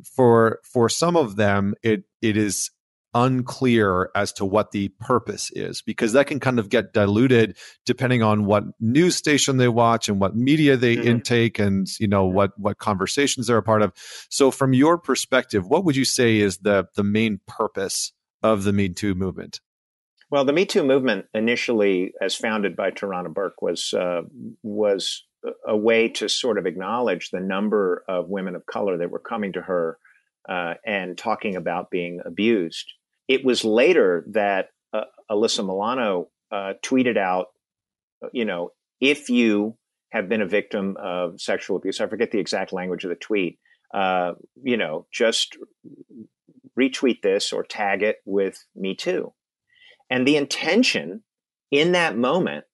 [0.04, 2.70] for for some of them, it it is
[3.14, 8.22] unclear as to what the purpose is because that can kind of get diluted depending
[8.22, 11.08] on what news station they watch and what media they mm-hmm.
[11.08, 13.94] intake and you know what what conversations they're a part of.
[14.30, 18.74] So from your perspective what would you say is the the main purpose of the
[18.74, 19.60] me too movement?
[20.30, 24.22] Well the me too movement initially as founded by tarana burke was uh,
[24.62, 25.26] was
[25.66, 29.54] a way to sort of acknowledge the number of women of color that were coming
[29.54, 29.98] to her
[30.48, 32.94] uh, and talking about being abused
[33.30, 37.48] it was later that uh, Alyssa Milano uh, tweeted out,
[38.34, 39.78] you know, if you
[40.12, 43.60] have been a victim of sexual abuse, I forget the exact language of the tweet,
[43.94, 45.58] uh, you know, just
[46.78, 49.32] retweet this or tag it with me too.
[50.10, 51.22] And the intention
[51.70, 52.66] in that moment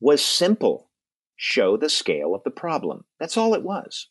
[0.00, 0.90] was simple
[1.36, 3.04] show the scale of the problem.
[3.20, 4.08] That's all it was.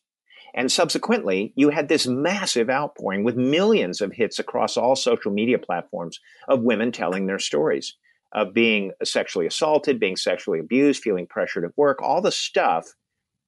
[0.57, 5.59] And subsequently, you had this massive outpouring with millions of hits across all social media
[5.59, 7.95] platforms of women telling their stories
[8.31, 12.87] of being sexually assaulted, being sexually abused, feeling pressured at work, all the stuff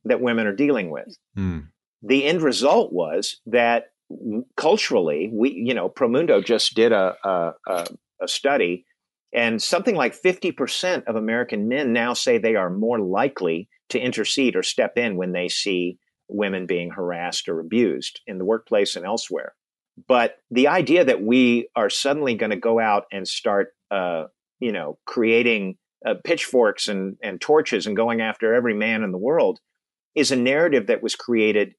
[0.06, 1.18] that women are dealing with.
[1.36, 1.70] Mm.
[2.04, 3.86] The end result was that
[4.56, 7.88] culturally, we, you know, Promundo just did a, a, a,
[8.22, 8.86] a study,
[9.34, 14.56] and something like 50% of American men now say they are more likely to intercede
[14.56, 15.98] or step in when they see
[16.30, 19.54] women being harassed or abused in the workplace and elsewhere.
[20.08, 24.26] But the idea that we are suddenly going to go out and start, uh,
[24.60, 29.18] you know, creating uh, pitchforks and, and torches and going after every man in the
[29.18, 29.60] world
[30.16, 31.74] is a narrative that was created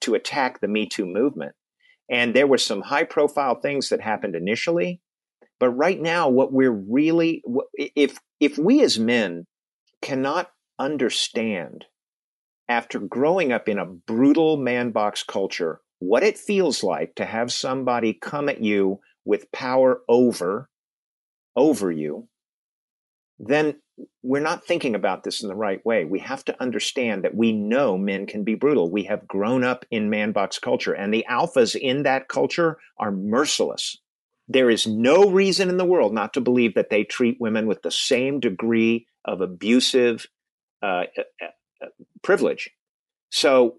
[0.00, 1.52] to attack the Me Too movement.
[2.10, 5.00] And there were some high profile things that happened initially.
[5.58, 7.42] But right now, what we're really,
[7.74, 9.46] if, if we as men
[10.02, 11.86] cannot understand
[12.68, 17.52] after growing up in a brutal man box culture, what it feels like to have
[17.52, 20.68] somebody come at you with power over,
[21.54, 22.28] over you,
[23.38, 23.76] then
[24.22, 26.04] we're not thinking about this in the right way.
[26.04, 28.90] We have to understand that we know men can be brutal.
[28.90, 33.10] We have grown up in man box culture, and the alphas in that culture are
[33.10, 33.98] merciless.
[34.48, 37.82] There is no reason in the world not to believe that they treat women with
[37.82, 40.26] the same degree of abusive
[40.82, 41.04] uh,
[42.22, 42.70] privilege.
[43.30, 43.76] So,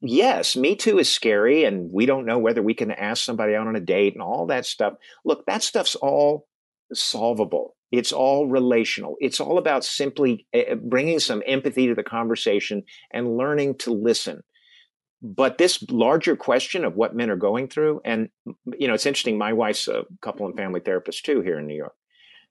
[0.00, 3.66] yes, Me Too is scary, and we don't know whether we can ask somebody out
[3.66, 4.94] on a date and all that stuff.
[5.24, 6.46] Look, that stuff's all
[6.92, 7.76] solvable.
[7.92, 9.16] It's all relational.
[9.20, 13.92] It's all about simply eh, eh, bringing some empathy to the conversation and learning to
[13.92, 14.42] listen.
[15.22, 18.28] But this larger question of what men are going through, and
[18.78, 19.38] you know, it's interesting.
[19.38, 21.94] My wife's a couple and family therapist too here in New York,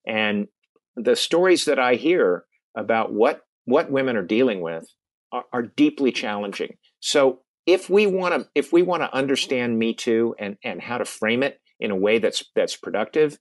[0.08, 0.48] and
[0.96, 2.46] the stories that I hear
[2.76, 4.88] about what what women are dealing with
[5.32, 6.78] are, are deeply challenging.
[7.00, 10.98] So if we want to if we want to understand Me Too and and how
[10.98, 13.38] to frame it in a way that's that's productive,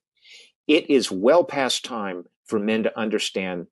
[0.66, 3.66] it is well past time for men to understand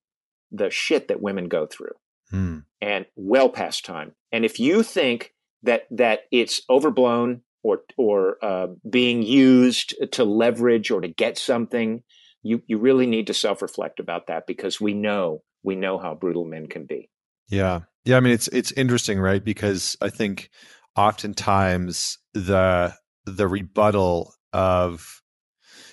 [0.51, 1.95] the shit that women go through,
[2.31, 2.59] hmm.
[2.81, 4.13] and well past time.
[4.31, 5.33] And if you think
[5.63, 12.03] that that it's overblown or or uh, being used to leverage or to get something,
[12.43, 16.15] you you really need to self reflect about that because we know we know how
[16.15, 17.09] brutal men can be.
[17.49, 17.81] Yeah.
[18.05, 19.45] Yeah, I mean it's it's interesting, right?
[19.45, 20.51] Because I think
[20.97, 22.95] oftentimes the
[23.27, 25.23] the rebuttal of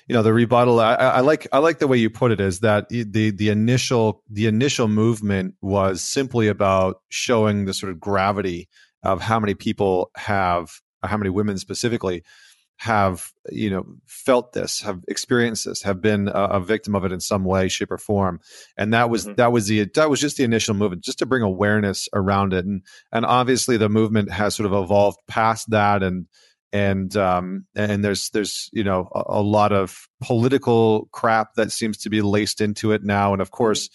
[0.08, 2.62] you know the rebuttal I, I, like i like the way you put it is
[2.62, 8.68] that the the initial the initial movement was simply about showing the sort of gravity
[9.04, 10.72] of how many people have
[11.04, 12.24] how many women specifically
[12.80, 17.12] have you know felt this have experienced this have been a, a, victim of it
[17.12, 18.40] in some way shape or form.
[18.78, 19.36] And that was mm-hmm.
[19.36, 22.64] that was the that was just the initial movement just to bring awareness around it.
[22.64, 26.28] And and obviously the movement has sort of evolved past that and
[26.72, 31.98] and um and there's there's you know a, a lot of political crap that seems
[31.98, 33.34] to be laced into it now.
[33.34, 33.90] And of course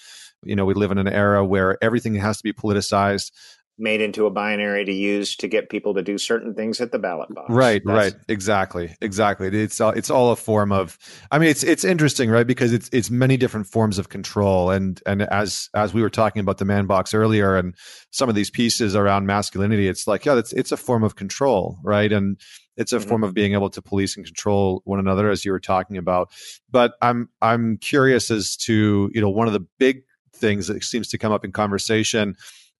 [0.44, 3.30] you know we live in an era where everything has to be politicized
[3.76, 6.98] made into a binary to use to get people to do certain things at the
[6.98, 7.50] ballot box.
[7.50, 9.48] Right, That's, right, exactly, exactly.
[9.48, 10.98] It's all, it's all a form of.
[11.30, 12.46] I mean, it's it's interesting, right?
[12.46, 16.40] Because it's it's many different forms of control, and and as as we were talking
[16.40, 17.74] about the man box earlier, and
[18.10, 21.78] some of these pieces around masculinity, it's like yeah, it's it's a form of control,
[21.82, 22.12] right?
[22.12, 22.40] And
[22.76, 23.08] it's a mm-hmm.
[23.08, 26.30] form of being able to police and control one another, as you were talking about.
[26.70, 30.02] But I'm I'm curious as to you know one of the big
[30.34, 32.36] things that seems to come up in conversation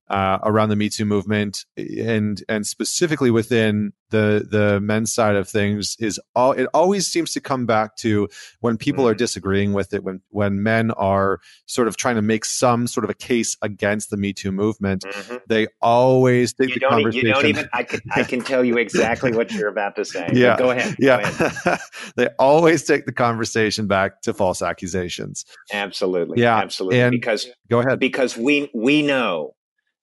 [0.07, 5.49] uh, around the Me Too movement, and and specifically within the the men's side of
[5.49, 8.29] things, is all it always seems to come back to
[8.59, 9.11] when people mm-hmm.
[9.11, 13.03] are disagreeing with it, when when men are sort of trying to make some sort
[13.03, 15.37] of a case against the Me Too movement, mm-hmm.
[15.47, 17.27] they always take you the conversation.
[17.27, 17.69] You don't even.
[17.73, 20.29] I can I can tell you exactly what you're about to say.
[20.33, 20.95] Yeah, go ahead.
[20.99, 21.79] Yeah, go ahead.
[22.15, 25.45] they always take the conversation back to false accusations.
[25.73, 26.41] Absolutely.
[26.41, 27.01] Yeah, absolutely.
[27.01, 27.99] And because go ahead.
[27.99, 29.55] Because we we know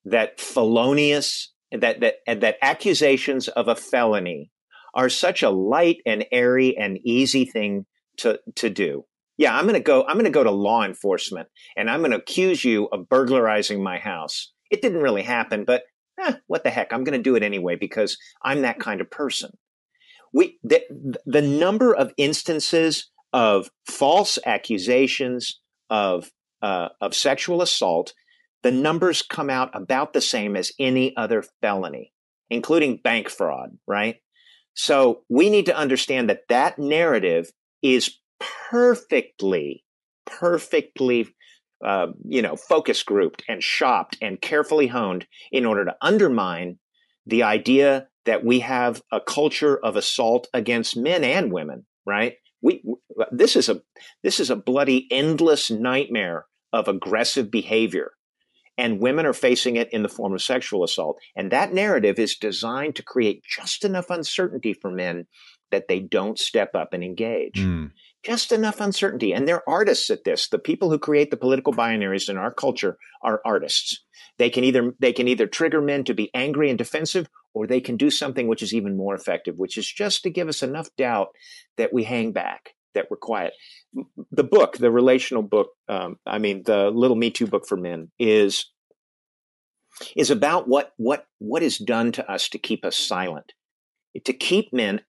[0.05, 4.51] that felonious that that that accusations of a felony
[4.95, 7.87] are such a light and airy and easy thing
[8.19, 9.05] to to do.
[9.39, 12.11] Yeah, I'm going to go I'm going to go to law enforcement and I'm going
[12.11, 14.53] to accuse you of burglarizing my house.
[14.71, 15.85] It didn't really happen, but
[16.21, 16.93] eh, what the heck?
[16.93, 19.51] I'm going to do it anyway because I'm that kind of person.
[20.33, 20.83] We the,
[21.25, 26.31] the number of instances of false accusations of
[26.61, 28.13] uh, of sexual assault
[28.63, 32.13] the numbers come out about the same as any other felony,
[32.51, 34.17] including bank fraud, right?
[34.75, 37.51] So we need to understand that that narrative
[37.83, 38.19] is
[38.71, 39.85] perfectly,
[40.25, 41.29] perfectly,
[41.85, 46.79] uh, you know, focus grouped and shopped and carefully honed in order to undermine
[47.27, 52.35] the idea that we have a culture of assault against men and women, right?
[52.63, 52.83] We,
[53.33, 53.83] this is a,
[54.23, 58.13] this is a bloody endless nightmare of aggressive behavior
[58.79, 61.19] and women are facing it in the form of sexual assault.
[61.37, 65.27] And that narrative is designed to create just enough uncertainty for men
[65.71, 67.55] that they don't step up and engage.
[67.57, 67.91] Mm.
[68.23, 69.33] Just enough uncertainty.
[69.33, 70.49] And they're artists at this.
[70.49, 74.05] The people who create the political binaries in our culture are artists.
[74.39, 77.81] They can either they can either trigger men to be angry and defensive, or they
[77.81, 80.89] can do something which is even more effective, which is just to give us enough
[80.97, 81.29] doubt
[81.77, 83.55] that we hang back that were quiet.
[84.31, 88.11] The book, the relational book, um, I mean, the little Me Too book for men
[88.19, 88.71] is
[90.17, 93.53] is about what what what is done to us to keep us silent,
[94.25, 95.03] to keep men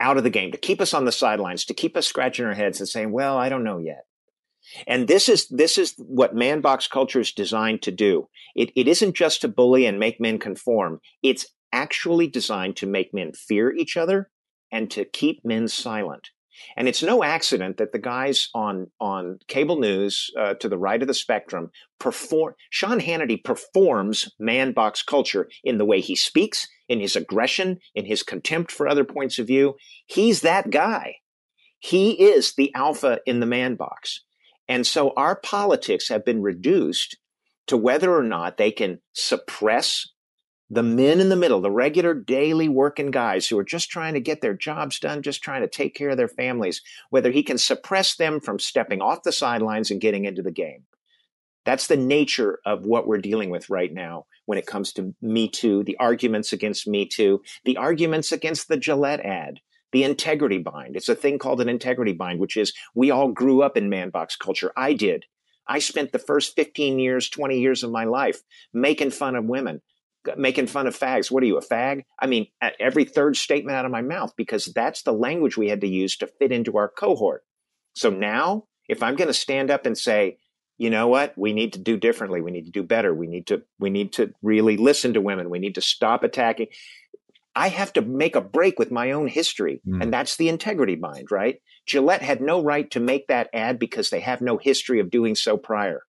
[0.00, 2.54] out of the game, to keep us on the sidelines, to keep us scratching our
[2.54, 4.06] heads and saying, "Well, I don't know yet."
[4.86, 8.28] And this is this is what man box culture is designed to do.
[8.54, 11.00] It, it isn't just to bully and make men conform.
[11.22, 14.30] It's actually designed to make men fear each other
[14.70, 16.30] and to keep men silent.
[16.76, 21.00] And it's no accident that the guys on on cable news uh, to the right
[21.00, 22.54] of the spectrum perform.
[22.70, 28.04] Sean Hannity performs man box culture in the way he speaks, in his aggression, in
[28.04, 29.74] his contempt for other points of view.
[30.06, 31.16] He's that guy.
[31.78, 34.22] He is the alpha in the man box.
[34.68, 37.16] And so our politics have been reduced
[37.66, 40.08] to whether or not they can suppress
[40.72, 44.20] the men in the middle, the regular daily working guys who are just trying to
[44.20, 47.58] get their jobs done, just trying to take care of their families, whether he can
[47.58, 50.84] suppress them from stepping off the sidelines and getting into the game.
[51.66, 55.46] That's the nature of what we're dealing with right now when it comes to Me
[55.46, 59.60] Too, the arguments against Me Too, the arguments against the Gillette ad,
[59.92, 60.96] the integrity bind.
[60.96, 64.08] It's a thing called an integrity bind, which is we all grew up in man
[64.08, 64.72] box culture.
[64.74, 65.26] I did.
[65.68, 68.40] I spent the first 15 years, 20 years of my life
[68.72, 69.82] making fun of women,
[70.36, 71.30] making fun of fags.
[71.30, 72.04] What are you, a fag?
[72.18, 75.68] I mean, at every third statement out of my mouth, because that's the language we
[75.68, 77.44] had to use to fit into our cohort.
[77.94, 80.38] So now, if I'm going to stand up and say,
[80.78, 83.46] you know what, we need to do differently, we need to do better, we need
[83.48, 86.68] to, we need to really listen to women, we need to stop attacking.
[87.54, 89.82] I have to make a break with my own history.
[89.86, 90.02] Mm.
[90.02, 91.56] And that's the integrity bind, right?
[91.86, 95.34] Gillette had no right to make that ad because they have no history of doing
[95.34, 96.02] so prior.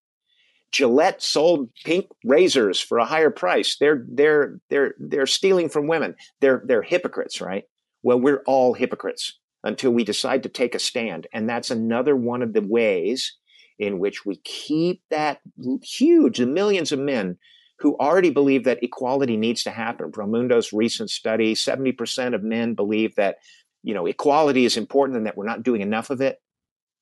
[0.73, 3.77] Gillette sold pink razors for a higher price.
[3.79, 6.15] They're they're they're they're stealing from women.
[6.41, 7.63] They're they're hypocrites, right?
[8.01, 12.41] Well, we're all hypocrites until we decide to take a stand, and that's another one
[12.41, 13.37] of the ways
[13.77, 15.39] in which we keep that
[15.83, 17.37] huge, the millions of men
[17.79, 20.11] who already believe that equality needs to happen.
[20.11, 23.37] Promundo's recent study: seventy percent of men believe that
[23.83, 26.39] you know equality is important and that we're not doing enough of it.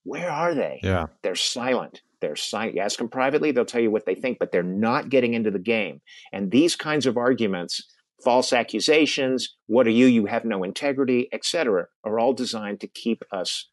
[0.03, 0.79] Where are they?
[0.83, 2.01] Yeah, they're silent.
[2.21, 2.75] They're silent.
[2.75, 5.49] You ask them privately, they'll tell you what they think, but they're not getting into
[5.49, 6.01] the game.
[6.31, 7.81] And these kinds of arguments,
[8.23, 10.05] false accusations, what are you?
[10.05, 13.69] You have no integrity, etc., are all designed to keep us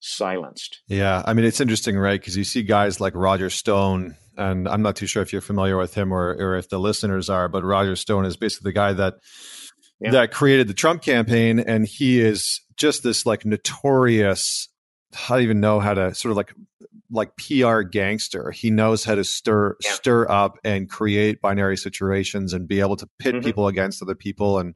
[0.00, 0.80] silenced.
[0.86, 2.20] Yeah, I mean it's interesting, right?
[2.20, 5.76] Because you see guys like Roger Stone, and I'm not too sure if you're familiar
[5.76, 8.92] with him or, or if the listeners are, but Roger Stone is basically the guy
[8.92, 9.14] that
[10.00, 10.12] yeah.
[10.12, 14.68] that created the Trump campaign, and he is just this like notorious.
[15.14, 16.54] I don't even know how to sort of like
[17.10, 18.50] like PR gangster.
[18.50, 19.92] He knows how to stir yeah.
[19.92, 23.44] stir up and create binary situations and be able to pit mm-hmm.
[23.44, 24.74] people against other people and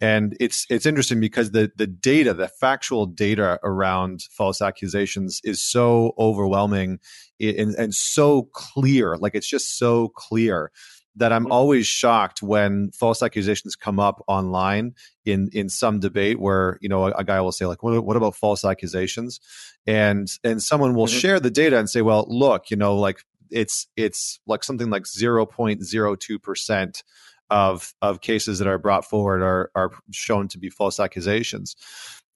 [0.00, 5.62] and it's it's interesting because the the data, the factual data around false accusations is
[5.62, 7.00] so overwhelming
[7.40, 9.16] and, and so clear.
[9.16, 10.70] Like it's just so clear
[11.18, 14.94] that I'm always shocked when false accusations come up online
[15.24, 18.16] in in some debate where you know a, a guy will say like what, what
[18.16, 19.40] about false accusations
[19.86, 21.18] and and someone will mm-hmm.
[21.18, 25.04] share the data and say well look you know like it's it's like something like
[25.04, 27.02] 0.02%
[27.50, 31.76] of of cases that are brought forward are are shown to be false accusations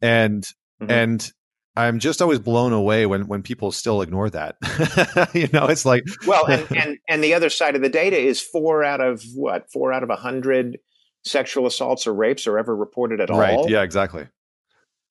[0.01, 0.43] and
[0.81, 0.91] mm-hmm.
[0.91, 1.33] and
[1.75, 4.57] I'm just always blown away when when people still ignore that.
[5.35, 8.41] you know, it's like well, and, and and the other side of the data is
[8.41, 10.79] four out of what four out of a hundred
[11.25, 13.55] sexual assaults or rapes are ever reported at right.
[13.55, 13.71] all.
[13.71, 14.29] Yeah, exactly.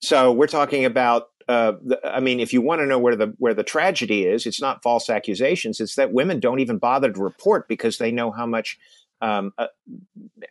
[0.00, 1.28] So we're talking about.
[1.48, 4.46] Uh, the, I mean, if you want to know where the where the tragedy is,
[4.46, 5.80] it's not false accusations.
[5.80, 8.78] It's that women don't even bother to report because they know how much
[9.20, 9.66] um, uh,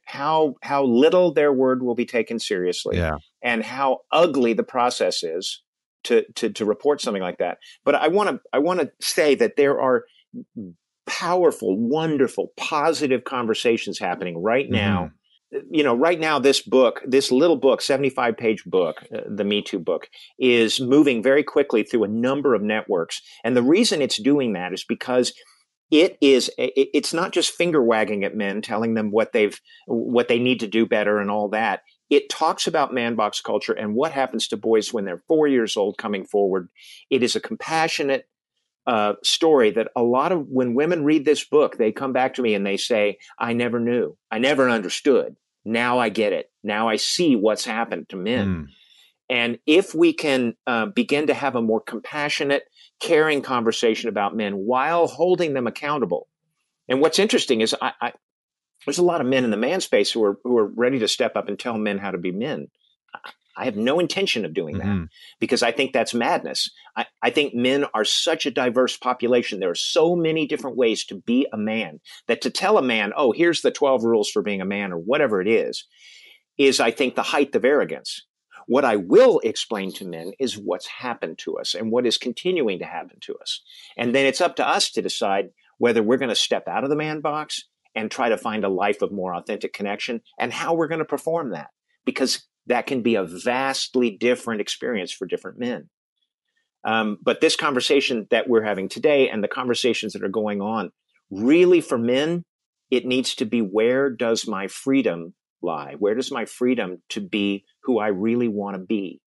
[0.04, 3.16] how how little their word will be taken seriously, yeah.
[3.42, 5.62] and how ugly the process is
[6.04, 7.58] to to to report something like that.
[7.84, 10.06] But I want to I want to say that there are
[11.08, 14.76] powerful, wonderful, positive conversations happening right mm-hmm.
[14.76, 15.00] now.
[15.06, 15.16] Mm-hmm
[15.70, 19.62] you know, right now, this book, this little book, 75 page book, uh, the Me
[19.62, 20.08] Too book,
[20.40, 23.22] is moving very quickly through a number of networks.
[23.44, 25.34] And the reason it's doing that is because
[25.92, 30.40] it is it's not just finger wagging at men telling them what they've what they
[30.40, 31.82] need to do better and all that
[32.12, 35.78] it talks about man box culture and what happens to boys when they're four years
[35.78, 36.68] old coming forward.
[37.10, 38.28] It is a compassionate
[38.86, 42.42] uh, story that a lot of when women read this book they come back to
[42.42, 44.18] me and they say i never knew.
[44.30, 45.38] I never understood.
[45.64, 46.52] Now i get it.
[46.64, 48.48] Now i see what's happened to men.
[48.48, 48.66] Mm.
[49.30, 52.64] and if we can uh, begin to have a more compassionate
[53.00, 56.28] caring conversation about men while holding them accountable.
[56.90, 58.14] And what's interesting is I, I,
[58.86, 61.08] there's a lot of men in the man space who are who are ready to
[61.08, 62.68] step up and tell men how to be men.
[63.58, 65.04] I have no intention of doing that mm-hmm.
[65.40, 66.70] because I think that's madness.
[66.96, 69.60] I, I, think men are such a diverse population.
[69.60, 73.12] There are so many different ways to be a man that to tell a man,
[73.16, 75.86] oh, here's the 12 rules for being a man or whatever it is,
[76.58, 78.26] is I think the height of arrogance.
[78.68, 82.80] What I will explain to men is what's happened to us and what is continuing
[82.80, 83.62] to happen to us.
[83.98, 86.90] And then it's up to us to decide whether we're going to step out of
[86.90, 87.66] the man box
[87.96, 91.06] and try to find a life of more authentic connection and how we're going to
[91.06, 91.70] perform that
[92.06, 95.90] because that can be a vastly different experience for different men.
[96.84, 100.92] Um, but this conversation that we're having today and the conversations that are going on,
[101.30, 102.44] really for men,
[102.90, 105.96] it needs to be where does my freedom lie?
[105.98, 109.22] Where does my freedom to be who I really want to be?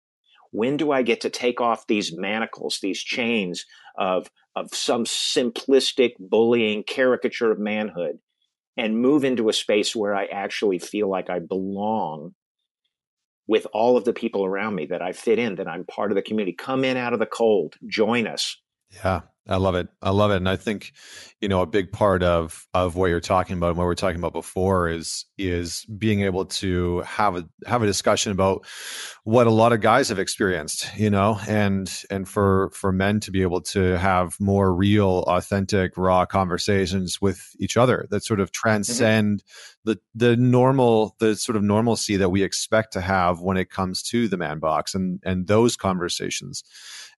[0.51, 3.65] When do I get to take off these manacles, these chains
[3.97, 8.19] of, of some simplistic bullying caricature of manhood
[8.77, 12.35] and move into a space where I actually feel like I belong
[13.47, 16.17] with all of the people around me, that I fit in, that I'm part of
[16.17, 16.57] the community?
[16.57, 18.57] Come in out of the cold, join us.
[19.03, 19.23] Yeah.
[19.47, 19.89] I love it.
[20.01, 20.37] I love it.
[20.37, 20.93] And I think,
[21.39, 23.95] you know, a big part of of what you're talking about and what we are
[23.95, 28.67] talking about before is is being able to have a have a discussion about
[29.25, 33.31] what a lot of guys have experienced, you know, and and for for men to
[33.31, 38.51] be able to have more real, authentic, raw conversations with each other that sort of
[38.51, 38.69] mm-hmm.
[38.69, 39.91] transcend mm-hmm.
[39.91, 44.03] the the normal the sort of normalcy that we expect to have when it comes
[44.03, 46.65] to the man box and and those conversations.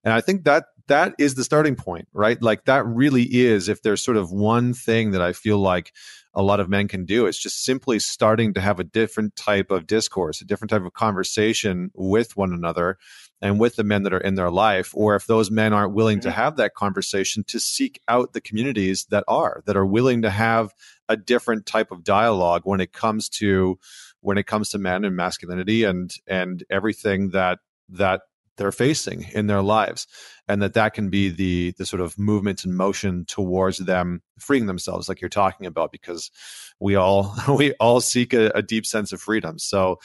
[0.03, 2.41] And I think that that is the starting point, right?
[2.41, 5.93] Like that really is, if there's sort of one thing that I feel like
[6.33, 9.71] a lot of men can do, it's just simply starting to have a different type
[9.71, 12.97] of discourse, a different type of conversation with one another
[13.41, 14.91] and with the men that are in their life.
[14.93, 16.35] Or if those men aren't willing to mm-hmm.
[16.37, 20.73] have that conversation, to seek out the communities that are, that are willing to have
[21.09, 23.79] a different type of dialogue when it comes to
[24.21, 27.59] when it comes to men and masculinity and and everything that
[27.89, 28.21] that
[28.57, 30.07] they're facing in their lives
[30.47, 34.65] and that that can be the the sort of movement and motion towards them freeing
[34.65, 36.31] themselves like you're talking about because
[36.79, 39.59] we all we all seek a, a deep sense of freedom.
[39.59, 39.99] So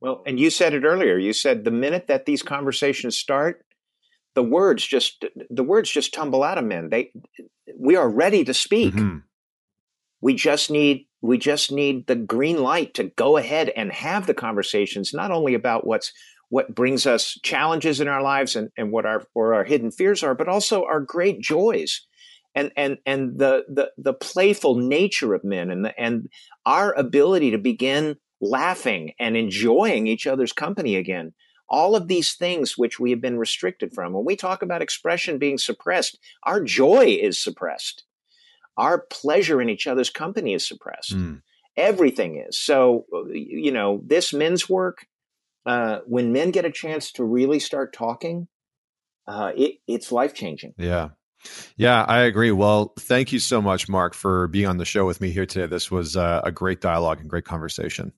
[0.00, 3.64] well and you said it earlier you said the minute that these conversations start
[4.34, 6.90] the words just the words just tumble out of men.
[6.90, 7.12] They
[7.76, 8.94] we are ready to speak.
[8.94, 9.18] Mm-hmm.
[10.20, 14.34] we just need we just need the green light to go ahead and have the
[14.34, 16.12] conversations not only about what's
[16.50, 20.22] what brings us challenges in our lives and, and what our or our hidden fears
[20.22, 22.06] are, but also our great joys
[22.54, 26.28] and and and the the the playful nature of men and the, and
[26.66, 31.32] our ability to begin laughing and enjoying each other's company again.
[31.68, 34.14] All of these things which we have been restricted from.
[34.14, 38.04] When we talk about expression being suppressed, our joy is suppressed.
[38.78, 41.14] Our pleasure in each other's company is suppressed.
[41.14, 41.42] Mm.
[41.76, 42.58] Everything is.
[42.58, 45.06] So, you know, this men's work,
[45.66, 48.48] uh, when men get a chance to really start talking,
[49.26, 50.74] uh, it, it's life changing.
[50.78, 51.10] Yeah.
[51.76, 52.50] Yeah, I agree.
[52.50, 55.66] Well, thank you so much, Mark, for being on the show with me here today.
[55.66, 58.12] This was uh, a great dialogue and great conversation.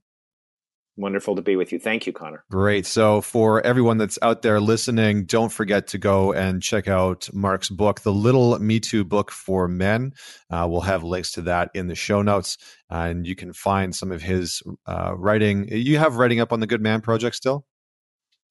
[1.01, 1.79] Wonderful to be with you.
[1.79, 2.45] Thank you, Connor.
[2.51, 2.85] Great.
[2.85, 7.71] So, for everyone that's out there listening, don't forget to go and check out Mark's
[7.71, 10.13] book, The Little Me Too Book for Men.
[10.51, 12.59] Uh, we'll have links to that in the show notes,
[12.91, 15.69] and you can find some of his uh, writing.
[15.71, 17.65] You have writing up on the Good Men Project still?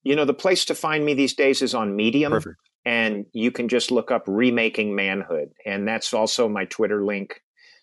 [0.02, 2.32] You know, the place to find me these days is on Medium.
[2.32, 2.56] Perfect.
[2.84, 5.50] And you can just look up Remaking Manhood.
[5.64, 7.42] And that's also my Twitter link.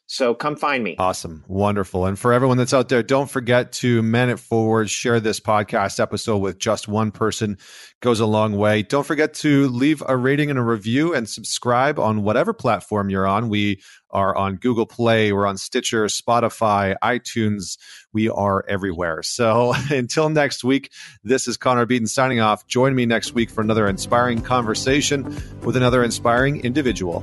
[0.10, 0.95] So come find me.
[0.97, 1.43] Awesome.
[1.49, 2.05] Wonderful.
[2.05, 5.99] And for everyone that's out there, don't forget to man it forward, share this podcast
[5.99, 7.58] episode with just one person.
[7.99, 8.84] Goes a long way.
[8.84, 13.28] Don't forget to leave a rating and a review and subscribe on whatever platform you're
[13.28, 13.49] on.
[13.49, 17.78] We are on Google Play, we're on Stitcher, Spotify, iTunes.
[18.14, 19.24] We are everywhere.
[19.24, 20.91] So until next week,
[21.26, 22.66] this is Connor Beaton signing off.
[22.66, 25.24] Join me next week for another inspiring conversation
[25.64, 27.22] with another inspiring individual.